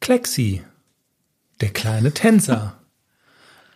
[0.00, 0.62] Klexi,
[1.60, 2.78] der kleine Tänzer.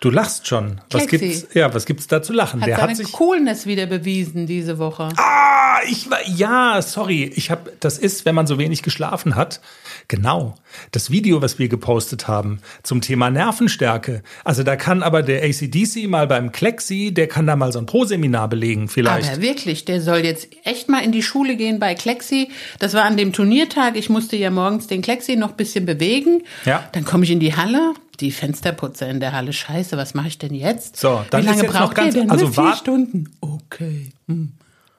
[0.01, 0.81] Du lachst schon.
[0.91, 1.29] Was Klexi.
[1.29, 1.55] gibt's?
[1.55, 2.61] Ja, was gibt's da zu lachen?
[2.61, 5.09] Hat der seine hat sich Coolness wieder bewiesen diese Woche.
[5.17, 9.61] Ah, ich war ja, sorry, ich habe das ist, wenn man so wenig geschlafen hat.
[10.09, 10.55] Genau.
[10.93, 14.23] Das Video, was wir gepostet haben zum Thema Nervenstärke.
[14.45, 17.87] Also da kann aber der ACDC mal beim Klexi, der kann da mal so ein
[17.87, 19.31] Pro-Seminar belegen vielleicht.
[19.33, 22.51] Aber wirklich, der soll jetzt echt mal in die Schule gehen bei Klexi.
[22.79, 23.97] Das war an dem Turniertag.
[23.97, 26.43] Ich musste ja morgens den Klexi noch ein bisschen bewegen.
[26.65, 26.89] Ja.
[26.93, 27.93] Dann komme ich in die Halle.
[28.21, 29.53] Die Fensterputzer in der Halle.
[29.53, 30.97] Scheiße, was mache ich denn jetzt?
[30.97, 32.31] So, dann Wie lange ist jetzt noch braucht ganz- ihr denn?
[32.31, 33.29] also vier Stunden.
[33.41, 34.11] Okay.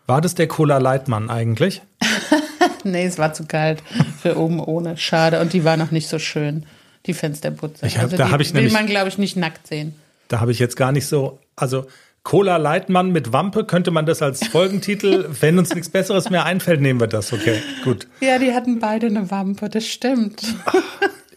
[0.10, 1.84] War das der Cola Leitmann eigentlich?
[2.84, 3.84] nee, es war zu kalt
[4.19, 4.98] für oben ohne.
[4.98, 5.39] Schade.
[5.39, 6.65] Und die war noch nicht so schön,
[7.06, 7.86] die Fensterputzer.
[7.86, 9.93] Ich hab, also da die ich will nämlich, man, glaube ich, nicht nackt sehen.
[10.28, 11.86] da habe ich jetzt gar nicht so, also
[12.24, 16.82] Cola Leitmann mit Wampe könnte man das als Folgentitel, wenn uns nichts Besseres mehr einfällt,
[16.82, 17.32] nehmen wir das.
[17.32, 18.08] Okay, gut.
[18.19, 20.41] Ja, die hatten beide eine Wampe, das stimmt.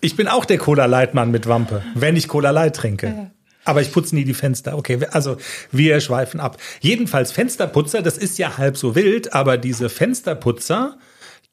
[0.01, 3.07] Ich bin auch der Cola Leitmann mit Wampe, wenn ich Cola Light trinke.
[3.07, 3.31] Ja.
[3.65, 4.77] Aber ich putze nie die Fenster.
[4.77, 5.37] Okay, also
[5.71, 6.57] wir schweifen ab.
[6.81, 10.99] Jedenfalls Fensterputzer, das ist ja halb so wild, aber diese Fensterputzer,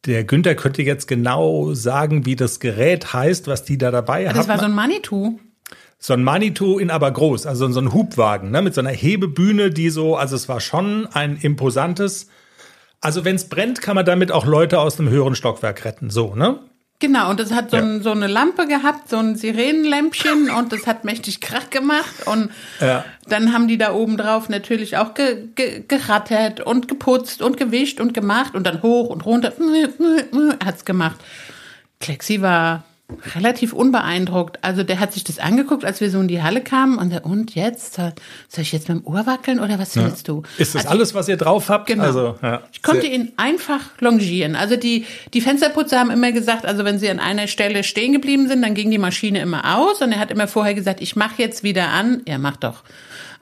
[0.06, 4.36] der Günther könnte jetzt genau sagen, wie das Gerät heißt, was die da dabei haben.
[4.36, 5.40] Das war so ein Manitou.
[6.00, 9.70] So ein Manitou in aber groß, also so ein Hubwagen, ne, mit so einer Hebebühne,
[9.70, 12.30] die so, also es war schon ein imposantes.
[13.02, 16.36] Also wenn es brennt, kann man damit auch Leute aus einem höheren Stockwerk retten, so,
[16.36, 16.60] ne?
[17.02, 17.84] Genau, und das hat so, Ja.
[17.84, 22.52] ein, so eine Lampe gehabt, so ein Sirenenlämpchen und das hat mächtig Krach gemacht und
[22.82, 23.06] Ja.
[23.28, 28.02] dann haben die da oben drauf natürlich auch ge, ge, gerattert und geputzt und gewischt
[28.02, 29.54] und gemacht und dann hoch und runter
[30.66, 31.16] hat's gemacht.
[32.02, 32.84] Klexi war
[33.36, 34.64] relativ unbeeindruckt.
[34.64, 37.26] Also der hat sich das angeguckt, als wir so in die Halle kamen und der,
[37.26, 37.96] und jetzt?
[37.96, 38.14] Soll
[38.48, 40.44] soll ich jetzt mit dem Ohr wackeln oder was willst du?
[40.58, 41.88] Ist das Also alles, was ihr drauf habt?
[41.88, 42.04] Genau.
[42.04, 42.62] Also, ja.
[42.72, 44.56] Ich konnte Sehr- ihn einfach longieren.
[44.56, 48.48] Also die, die Fensterputzer haben immer gesagt, also wenn sie an einer Stelle stehen geblieben
[48.48, 51.42] sind, dann ging die Maschine immer aus und er hat immer vorher gesagt, ich mache
[51.42, 52.22] jetzt wieder an.
[52.28, 52.84] Ja, mach doch.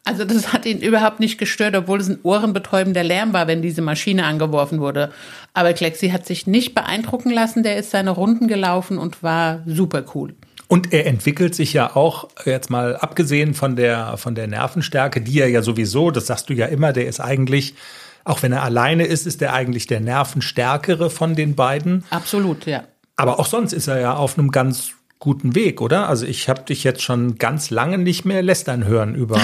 [0.07, 3.81] Also das hat ihn überhaupt nicht gestört, obwohl es ein ohrenbetäubender Lärm war, wenn diese
[3.81, 5.11] Maschine angeworfen wurde.
[5.53, 10.05] Aber Klexi hat sich nicht beeindrucken lassen, der ist seine Runden gelaufen und war super
[10.15, 10.33] cool.
[10.69, 15.39] Und er entwickelt sich ja auch, jetzt mal abgesehen von der, von der Nervenstärke, die
[15.39, 17.75] er ja sowieso, das sagst du ja immer, der ist eigentlich,
[18.23, 22.05] auch wenn er alleine ist, ist er eigentlich der Nervenstärkere von den beiden.
[22.09, 22.83] Absolut, ja.
[23.17, 26.07] Aber auch sonst ist er ja auf einem ganz guten Weg, oder?
[26.09, 29.39] Also ich habe dich jetzt schon ganz lange nicht mehr lästern hören über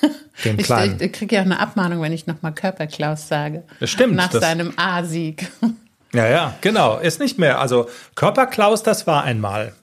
[0.44, 0.98] den Ich, Kleinen.
[1.00, 3.62] ich kriege ja auch eine Abmahnung, wenn ich nochmal Körperklaus sage.
[3.80, 5.48] Das stimmt, Nach das- seinem A-Sieg.
[6.14, 6.96] Ja, ja, genau.
[6.98, 7.58] Ist nicht mehr.
[7.60, 9.74] Also Körperklaus, das war einmal.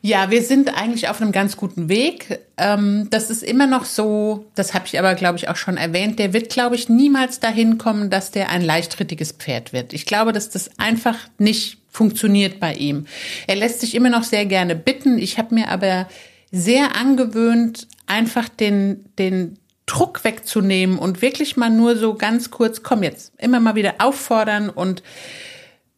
[0.00, 2.38] Ja, wir sind eigentlich auf einem ganz guten Weg.
[2.56, 6.18] Ähm, das ist immer noch so, das habe ich aber, glaube ich, auch schon erwähnt,
[6.18, 9.92] der wird, glaube ich, niemals dahin kommen, dass der ein leichtrittiges Pferd wird.
[9.92, 13.06] Ich glaube, dass das einfach nicht funktioniert bei ihm.
[13.46, 15.18] Er lässt sich immer noch sehr gerne bitten.
[15.18, 16.06] Ich habe mir aber
[16.52, 23.02] sehr angewöhnt, einfach den, den Druck wegzunehmen und wirklich mal nur so ganz kurz, komm
[23.02, 25.02] jetzt, immer mal wieder auffordern und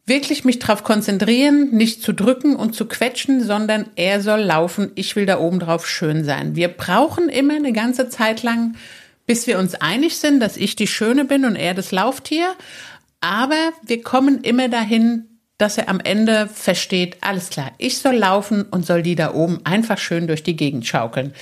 [0.05, 4.91] wirklich mich darauf konzentrieren, nicht zu drücken und zu quetschen, sondern er soll laufen.
[4.95, 6.55] Ich will da oben drauf schön sein.
[6.55, 8.75] Wir brauchen immer eine ganze Zeit lang,
[9.27, 12.47] bis wir uns einig sind, dass ich die Schöne bin und er das Lauftier.
[13.21, 15.28] Aber wir kommen immer dahin,
[15.59, 19.59] dass er am Ende versteht, alles klar, ich soll laufen und soll die da oben
[19.65, 21.33] einfach schön durch die Gegend schaukeln.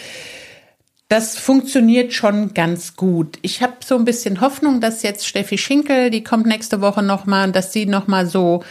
[1.08, 3.40] Das funktioniert schon ganz gut.
[3.42, 7.26] Ich habe so ein bisschen Hoffnung, dass jetzt Steffi Schinkel, die kommt nächste Woche noch
[7.26, 8.64] mal, dass sie noch mal so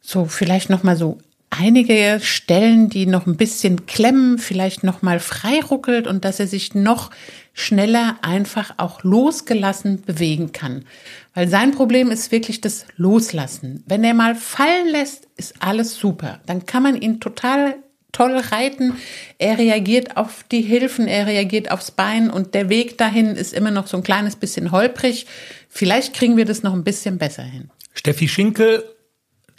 [0.00, 1.18] so vielleicht noch mal so
[1.50, 6.74] einige Stellen, die noch ein bisschen klemmen, vielleicht noch mal freiruckelt und dass er sich
[6.74, 7.10] noch
[7.52, 10.84] schneller einfach auch losgelassen bewegen kann.
[11.34, 13.82] Weil sein Problem ist wirklich das Loslassen.
[13.86, 16.40] Wenn er mal fallen lässt, ist alles super.
[16.46, 17.74] Dann kann man ihn total
[18.12, 18.94] toll reiten.
[19.38, 23.72] Er reagiert auf die Hilfen, er reagiert aufs Bein und der Weg dahin ist immer
[23.72, 25.26] noch so ein kleines bisschen holprig.
[25.68, 27.70] Vielleicht kriegen wir das noch ein bisschen besser hin.
[27.92, 28.84] Steffi Schinkel,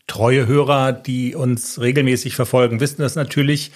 [0.08, 3.72] treue Hörer, die uns regelmäßig verfolgen, wissen das natürlich.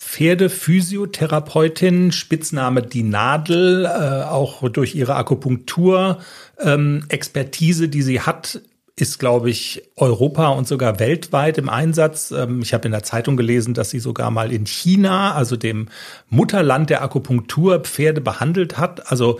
[0.00, 6.20] Pferdephysiotherapeutin, Spitzname die Nadel, äh, auch durch ihre Akupunktur,
[6.58, 8.62] ähm, die sie hat,
[8.96, 12.30] ist, glaube ich, Europa und sogar weltweit im Einsatz.
[12.30, 15.88] Ähm, ich habe in der Zeitung gelesen, dass sie sogar mal in China, also dem
[16.30, 19.12] Mutterland der Akupunktur, Pferde behandelt hat.
[19.12, 19.38] Also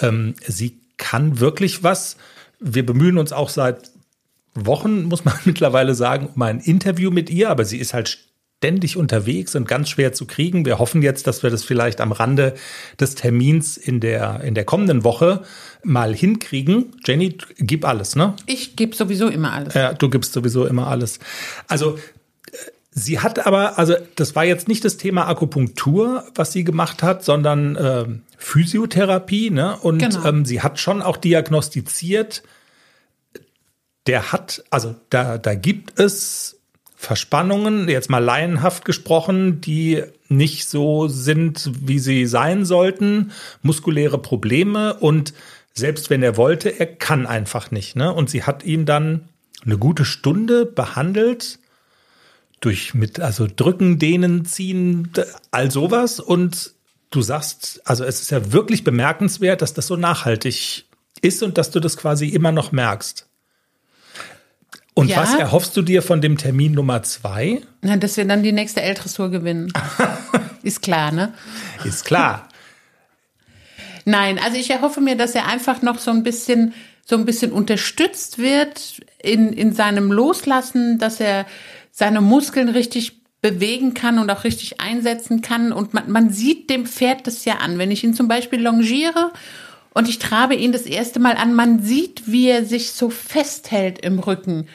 [0.00, 2.18] ähm, sie kann wirklich was.
[2.60, 3.90] Wir bemühen uns auch seit
[4.54, 8.28] Wochen, muss man mittlerweile sagen, um ein Interview mit ihr, aber sie ist halt
[8.62, 10.64] ständig unterwegs und ganz schwer zu kriegen.
[10.64, 12.54] Wir hoffen jetzt, dass wir das vielleicht am Rande
[13.00, 15.42] des Termins in der, in der kommenden Woche
[15.82, 16.94] mal hinkriegen.
[17.04, 18.34] Jenny, gib alles, ne?
[18.46, 19.74] Ich gebe sowieso immer alles.
[19.74, 21.18] Ja, du gibst sowieso immer alles.
[21.66, 22.56] Also äh,
[22.92, 27.24] sie hat aber, also das war jetzt nicht das Thema Akupunktur, was sie gemacht hat,
[27.24, 29.76] sondern ähm, Physiotherapie, ne?
[29.78, 30.24] Und Genau.
[30.24, 32.44] ähm, sie hat schon auch diagnostiziert,
[34.06, 36.60] der hat, also da, da gibt es
[37.02, 44.94] Verspannungen, jetzt mal laienhaft gesprochen, die nicht so sind, wie sie sein sollten, muskuläre Probleme
[44.94, 45.34] und
[45.74, 47.96] selbst wenn er wollte, er kann einfach nicht.
[47.96, 48.12] Ne?
[48.12, 49.28] Und sie hat ihn dann
[49.64, 51.58] eine gute Stunde behandelt
[52.60, 55.10] durch mit also drücken, dehnen, ziehen,
[55.50, 56.72] all sowas und
[57.10, 60.84] du sagst, also es ist ja wirklich bemerkenswert, dass das so nachhaltig
[61.20, 63.26] ist und dass du das quasi immer noch merkst.
[64.94, 65.18] Und ja.
[65.18, 67.62] was erhoffst du dir von dem Termin Nummer zwei?
[67.80, 69.72] Na, dass wir dann die nächste L-Dressur gewinnen.
[70.62, 71.32] Ist klar, ne?
[71.84, 72.48] Ist klar.
[74.04, 76.74] Nein, also ich erhoffe mir, dass er einfach noch so ein bisschen,
[77.04, 81.46] so ein bisschen unterstützt wird in, in seinem Loslassen, dass er
[81.90, 85.72] seine Muskeln richtig bewegen kann und auch richtig einsetzen kann.
[85.72, 87.78] Und man, man sieht dem Pferd das ja an.
[87.78, 89.32] Wenn ich ihn zum Beispiel longiere
[89.94, 94.04] und ich trabe ihn das erste Mal an, man sieht, wie er sich so festhält
[94.04, 94.68] im Rücken.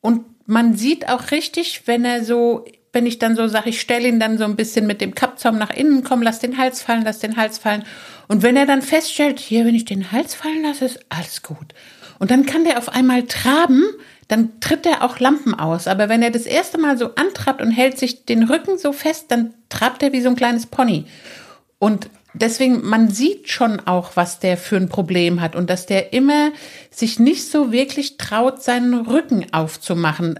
[0.00, 4.08] Und man sieht auch richtig, wenn er so, wenn ich dann so sage, ich stelle
[4.08, 7.04] ihn dann so ein bisschen mit dem Kappzaum nach innen, komm, lass den Hals fallen,
[7.04, 7.84] lass den Hals fallen.
[8.28, 11.74] Und wenn er dann feststellt, hier, wenn ich den Hals fallen lasse, ist alles gut.
[12.18, 13.84] Und dann kann der auf einmal traben,
[14.28, 15.88] dann tritt er auch Lampen aus.
[15.88, 19.26] Aber wenn er das erste Mal so antrabt und hält sich den Rücken so fest,
[19.28, 21.06] dann trabt er wie so ein kleines Pony.
[21.78, 26.12] Und deswegen, man sieht schon auch, was der für ein Problem hat und dass der
[26.12, 26.50] immer
[26.90, 30.38] sich nicht so wirklich traut, seinen Rücken aufzumachen.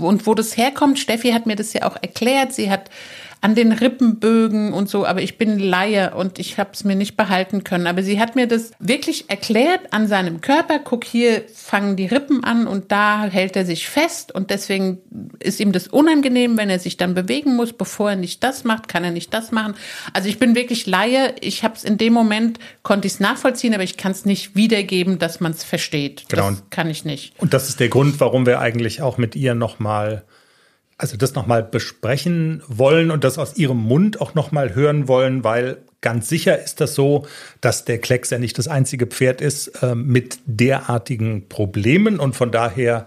[0.00, 2.52] Und wo das herkommt, Steffi hat mir das ja auch erklärt.
[2.52, 2.90] Sie hat
[3.40, 7.16] an den Rippenbögen und so, aber ich bin Laie und ich habe es mir nicht
[7.16, 7.86] behalten können.
[7.86, 10.80] Aber sie hat mir das wirklich erklärt an seinem Körper.
[10.80, 14.98] Guck, hier fangen die Rippen an und da hält er sich fest und deswegen
[15.38, 17.72] ist ihm das unangenehm, wenn er sich dann bewegen muss.
[17.72, 19.74] Bevor er nicht das macht, kann er nicht das machen.
[20.12, 21.34] Also ich bin wirklich Laie.
[21.40, 24.56] Ich habe es in dem Moment, konnte ich es nachvollziehen, aber ich kann es nicht
[24.56, 26.24] wiedergeben, dass man es versteht.
[26.28, 26.50] Genau.
[26.50, 27.34] Das kann ich nicht.
[27.38, 30.24] Und das ist der Grund, warum wir eigentlich auch mit ihr nochmal
[30.98, 35.78] also das nochmal besprechen wollen und das aus ihrem Mund auch nochmal hören wollen, weil
[36.00, 37.26] ganz sicher ist das so,
[37.60, 42.50] dass der Klecks ja nicht das einzige Pferd ist äh, mit derartigen Problemen und von
[42.50, 43.06] daher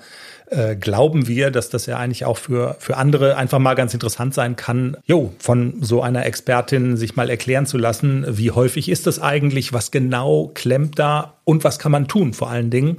[0.52, 4.34] äh, glauben wir, dass das ja eigentlich auch für, für andere einfach mal ganz interessant
[4.34, 9.08] sein kann, jo, von so einer Expertin sich mal erklären zu lassen, wie häufig ist
[9.08, 12.98] das eigentlich, was genau klemmt da und was kann man tun vor allen Dingen.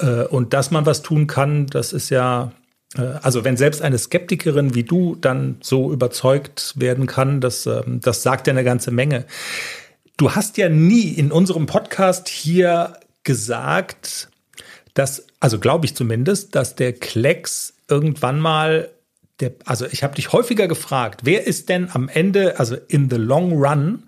[0.00, 2.52] Äh, und dass man was tun kann, das ist ja
[2.96, 8.22] also wenn selbst eine Skeptikerin wie du dann so überzeugt werden kann, das, ähm, das
[8.22, 9.26] sagt ja eine ganze Menge.
[10.16, 14.28] Du hast ja nie in unserem Podcast hier gesagt,
[14.94, 18.90] dass, also glaube ich zumindest, dass der Klecks irgendwann mal,
[19.40, 23.16] der, also ich habe dich häufiger gefragt, wer ist denn am Ende, also in the
[23.16, 24.04] long run,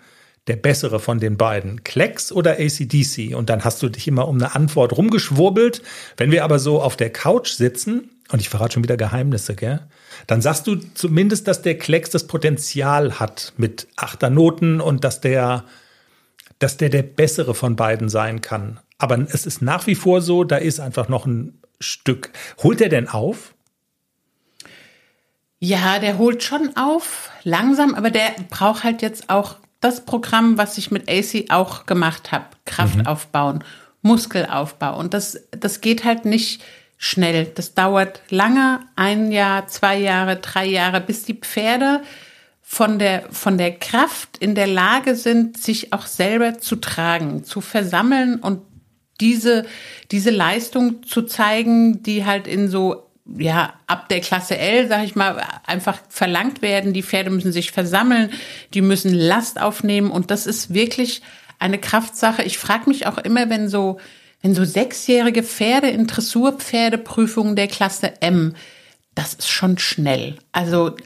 [0.46, 3.36] der bessere von den beiden, Klecks oder ACDC?
[3.36, 5.82] Und dann hast du dich immer um eine Antwort rumgeschwurbelt.
[6.16, 9.80] Wenn wir aber so auf der Couch sitzen und ich verrate schon wieder Geheimnisse, gell?
[10.26, 15.64] Dann sagst du zumindest, dass der Klecks das Potenzial hat mit Achternoten und dass der,
[16.58, 18.80] dass der der bessere von beiden sein kann.
[18.98, 22.30] Aber es ist nach wie vor so, da ist einfach noch ein Stück.
[22.62, 23.54] Holt er denn auf?
[25.58, 30.78] Ja, der holt schon auf, langsam, aber der braucht halt jetzt auch das Programm, was
[30.78, 32.46] ich mit AC auch gemacht habe.
[32.64, 33.06] Kraft mhm.
[33.06, 33.64] aufbauen,
[34.02, 34.98] Muskelaufbau.
[34.98, 36.62] Und das, das geht halt nicht
[37.02, 37.46] schnell.
[37.46, 42.02] Das dauert lange, ein Jahr, zwei Jahre, drei Jahre, bis die Pferde
[42.60, 47.62] von der, von der Kraft in der Lage sind, sich auch selber zu tragen, zu
[47.62, 48.60] versammeln und
[49.18, 49.64] diese,
[50.10, 55.16] diese Leistung zu zeigen, die halt in so ja, ab der Klasse L, sag ich
[55.16, 56.92] mal, einfach verlangt werden.
[56.92, 58.30] Die Pferde müssen sich versammeln,
[58.74, 61.22] die müssen Last aufnehmen und das ist wirklich
[61.58, 62.42] eine Kraftsache.
[62.42, 63.98] Ich frage mich auch immer, wenn so
[64.42, 68.54] wenn so sechsjährige Pferde in Dressurpferdeprüfungen der Klasse M,
[69.14, 70.36] das ist schon schnell.
[70.52, 70.96] Also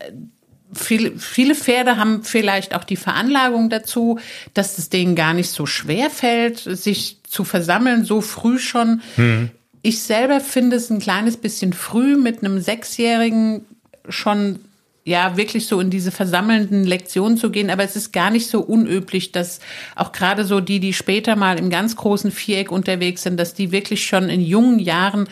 [0.73, 4.19] viele, viele Pferde haben vielleicht auch die Veranlagung dazu,
[4.53, 9.03] dass es denen gar nicht so schwer fällt, sich zu versammeln, so früh schon.
[9.17, 9.51] Hm.
[9.83, 13.65] Ich selber finde es ein kleines bisschen früh, mit einem Sechsjährigen
[14.09, 14.61] schon
[15.05, 18.61] ja wirklich so in diese versammelnden Lektionen zu gehen, aber es ist gar nicht so
[18.61, 19.61] unüblich, dass
[19.97, 23.71] auch gerade so die, die später mal im ganz großen Viereck unterwegs sind, dass die
[23.71, 25.29] wirklich schon in jungen Jahren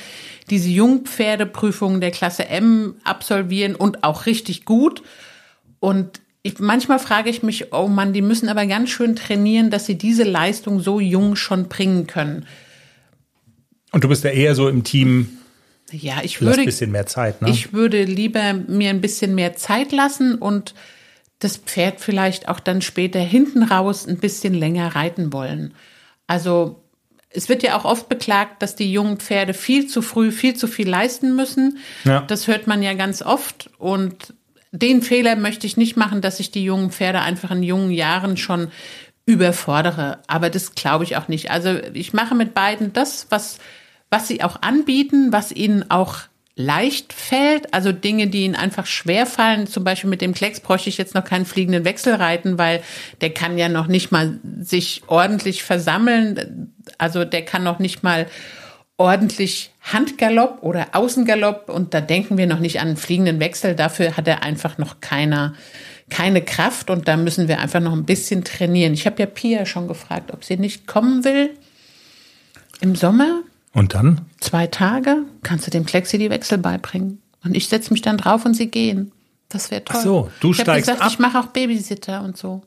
[0.50, 5.02] diese Jungpferdeprüfungen der Klasse M absolvieren und auch richtig gut.
[5.80, 9.86] Und ich, manchmal frage ich mich, oh Mann, die müssen aber ganz schön trainieren, dass
[9.86, 12.44] sie diese Leistung so jung schon bringen können.
[13.92, 15.28] Und du bist ja eher so im Team
[15.92, 16.60] ja, ich würde.
[16.60, 17.50] ein bisschen mehr Zeit, ne?
[17.50, 20.74] Ich würde lieber mir ein bisschen mehr Zeit lassen und
[21.38, 25.74] das Pferd vielleicht auch dann später hinten raus ein bisschen länger reiten wollen.
[26.26, 26.82] Also
[27.30, 30.66] es wird ja auch oft beklagt, dass die jungen Pferde viel zu früh viel zu
[30.66, 31.78] viel leisten müssen.
[32.04, 32.20] Ja.
[32.22, 34.34] Das hört man ja ganz oft und
[34.70, 38.36] den Fehler möchte ich nicht machen, dass ich die jungen Pferde einfach in jungen Jahren
[38.36, 38.68] schon
[39.26, 40.18] überfordere.
[40.26, 41.50] Aber das glaube ich auch nicht.
[41.50, 43.58] Also ich mache mit beiden das, was
[44.12, 46.18] was sie auch anbieten, was ihnen auch
[46.54, 49.66] leicht fällt, also Dinge, die ihnen einfach schwer fallen.
[49.66, 52.82] Zum Beispiel mit dem Klecks bräuchte ich jetzt noch keinen fliegenden Wechsel reiten, weil
[53.22, 56.74] der kann ja noch nicht mal sich ordentlich versammeln.
[56.98, 58.26] Also der kann noch nicht mal
[58.98, 63.74] ordentlich Handgalopp oder Außengalopp und da denken wir noch nicht an einen fliegenden Wechsel.
[63.74, 65.54] Dafür hat er einfach noch keiner,
[66.10, 68.92] keine Kraft und da müssen wir einfach noch ein bisschen trainieren.
[68.92, 71.48] Ich habe ja Pia schon gefragt, ob sie nicht kommen will
[72.82, 73.40] im Sommer.
[73.72, 74.22] Und dann?
[74.40, 77.22] Zwei Tage kannst du dem Klexi die Wechsel beibringen.
[77.44, 79.12] Und ich setze mich dann drauf und sie gehen.
[79.48, 79.96] Das wäre toll.
[79.98, 81.10] Ach so, du ich steigst gesagt, ab.
[81.10, 82.62] Ich mache auch Babysitter und so.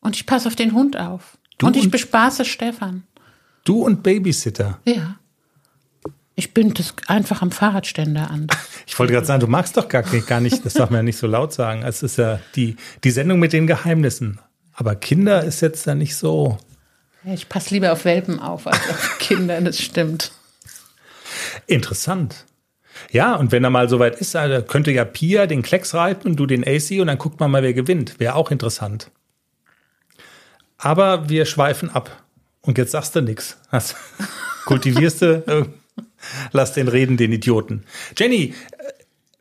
[0.00, 1.36] Und ich passe auf den Hund auf.
[1.58, 3.04] Du und ich und bespaße Stefan.
[3.64, 4.78] Du und Babysitter?
[4.84, 5.16] Ja.
[6.34, 8.46] Ich binde das einfach am Fahrradständer an.
[8.88, 11.18] Ich wollte gerade sagen, du magst doch gar, gar nicht, das darf man ja nicht
[11.18, 11.82] so laut sagen.
[11.82, 14.38] Es ist ja die, die Sendung mit den Geheimnissen.
[14.72, 16.56] Aber Kinder ist jetzt da nicht so.
[17.26, 20.30] Ich passe lieber auf Welpen auf als auf Kinder, das stimmt.
[21.66, 22.44] Interessant.
[23.10, 24.36] Ja, und wenn er mal soweit ist,
[24.68, 27.62] könnte ja Pia den Klecks reiten und du den AC und dann guckt man mal,
[27.62, 28.18] wer gewinnt.
[28.20, 29.10] Wäre auch interessant.
[30.78, 32.24] Aber wir schweifen ab.
[32.60, 33.58] Und jetzt sagst du nichts.
[34.64, 35.64] Kultivierst du, äh,
[36.52, 37.84] lass den reden, den Idioten.
[38.16, 38.92] Jenny, äh,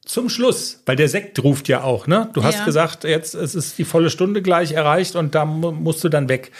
[0.05, 2.29] zum Schluss, weil der Sekt ruft ja auch, ne?
[2.33, 2.65] Du hast ja.
[2.65, 6.51] gesagt, jetzt es ist die volle Stunde gleich erreicht und da musst du dann weg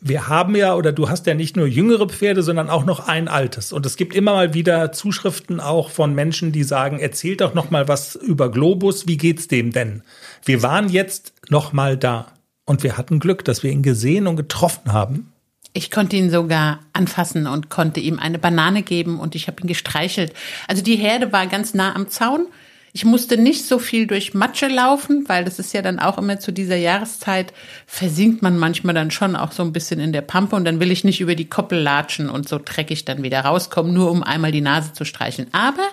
[0.00, 3.28] wir haben ja, oder du hast ja nicht nur jüngere Pferde, sondern auch noch ein
[3.28, 3.72] altes.
[3.72, 7.70] Und es gibt immer mal wieder Zuschriften auch von Menschen, die sagen, erzählt doch noch
[7.70, 10.02] mal was über Globus, wie geht's dem denn?
[10.44, 12.32] Wir waren jetzt noch mal da
[12.64, 15.32] und wir hatten Glück, dass wir ihn gesehen und getroffen haben.
[15.72, 19.68] Ich konnte ihn sogar anfassen und konnte ihm eine Banane geben und ich habe ihn
[19.68, 20.32] gestreichelt.
[20.66, 22.46] Also die Herde war ganz nah am Zaun
[22.92, 26.40] ich musste nicht so viel durch Matsche laufen, weil das ist ja dann auch immer
[26.40, 27.52] zu dieser Jahreszeit,
[27.86, 30.90] versinkt man manchmal dann schon auch so ein bisschen in der Pampe und dann will
[30.90, 34.50] ich nicht über die Koppel latschen und so dreckig dann wieder rauskommen, nur um einmal
[34.50, 35.48] die Nase zu streicheln.
[35.52, 35.86] Aber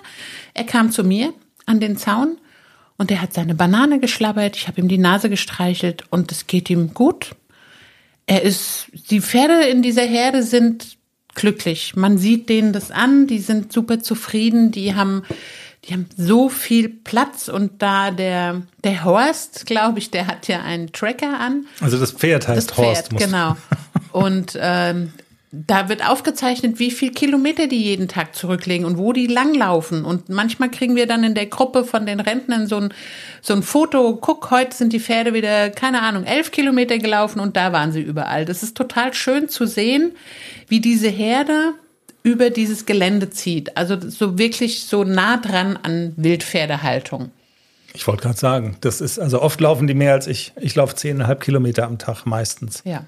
[0.54, 1.32] er kam zu mir
[1.66, 2.38] an den Zaun
[2.96, 6.68] und er hat seine Banane geschlabbert, ich habe ihm die Nase gestreichelt und es geht
[6.68, 7.36] ihm gut.
[8.26, 10.98] Er ist, die Pferde in dieser Herde sind
[11.34, 11.94] glücklich.
[11.94, 15.22] Man sieht denen das an, die sind super zufrieden, die haben
[15.88, 20.60] die haben so viel Platz und da der, der Horst, glaube ich, der hat ja
[20.60, 21.66] einen Tracker an.
[21.80, 23.16] Also das Pferd heißt das Pferd, Horst.
[23.16, 23.56] Genau.
[24.12, 25.12] Und ähm,
[25.50, 30.04] da wird aufgezeichnet, wie viel Kilometer die jeden Tag zurücklegen und wo die langlaufen.
[30.04, 32.92] Und manchmal kriegen wir dann in der Gruppe von den Rentnern so ein,
[33.40, 37.56] so ein Foto, guck, heute sind die Pferde wieder, keine Ahnung, elf Kilometer gelaufen und
[37.56, 38.44] da waren sie überall.
[38.44, 40.12] Das ist total schön zu sehen,
[40.68, 41.72] wie diese Herde
[42.28, 43.76] über dieses Gelände zieht.
[43.78, 47.30] Also so wirklich so nah dran an Wildpferdehaltung.
[47.94, 50.52] Ich wollte gerade sagen, das ist, also oft laufen die mehr als ich.
[50.60, 52.82] Ich laufe zehneinhalb Kilometer am Tag meistens.
[52.84, 53.04] Ja.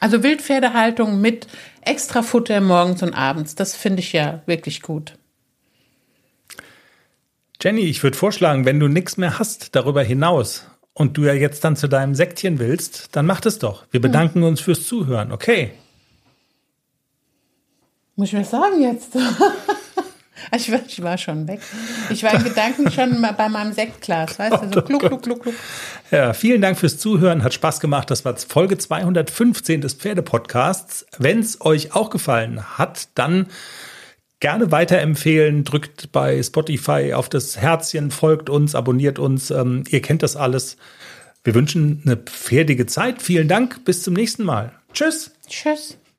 [0.00, 1.46] Also Wildpferdehaltung mit
[1.82, 5.14] extra Futter morgens und abends, das finde ich ja wirklich gut.
[7.62, 11.62] Jenny, ich würde vorschlagen, wenn du nichts mehr hast darüber hinaus und du ja jetzt
[11.62, 13.86] dann zu deinem Sektchen willst, dann mach das doch.
[13.92, 15.70] Wir bedanken uns fürs Zuhören, okay?
[18.16, 19.14] Muss ich was sagen jetzt?
[20.56, 21.60] ich, war, ich war schon weg.
[22.08, 25.54] Ich war in Gedanken schon bei meinem Sektglas, weißt du, so kluck, kluck, kluck, kluck.
[26.10, 28.10] Ja, vielen Dank fürs Zuhören, hat Spaß gemacht.
[28.10, 31.06] Das war Folge 215 des Pferdepodcasts.
[31.18, 33.48] Wenn es euch auch gefallen hat, dann
[34.40, 39.50] gerne weiterempfehlen, drückt bei Spotify auf das Herzchen, folgt uns, abonniert uns.
[39.50, 40.78] Ähm, ihr kennt das alles.
[41.44, 43.20] Wir wünschen eine pferdige Zeit.
[43.20, 43.84] Vielen Dank.
[43.84, 44.72] Bis zum nächsten Mal.
[44.94, 45.32] Tschüss.
[45.48, 45.98] Tschüss.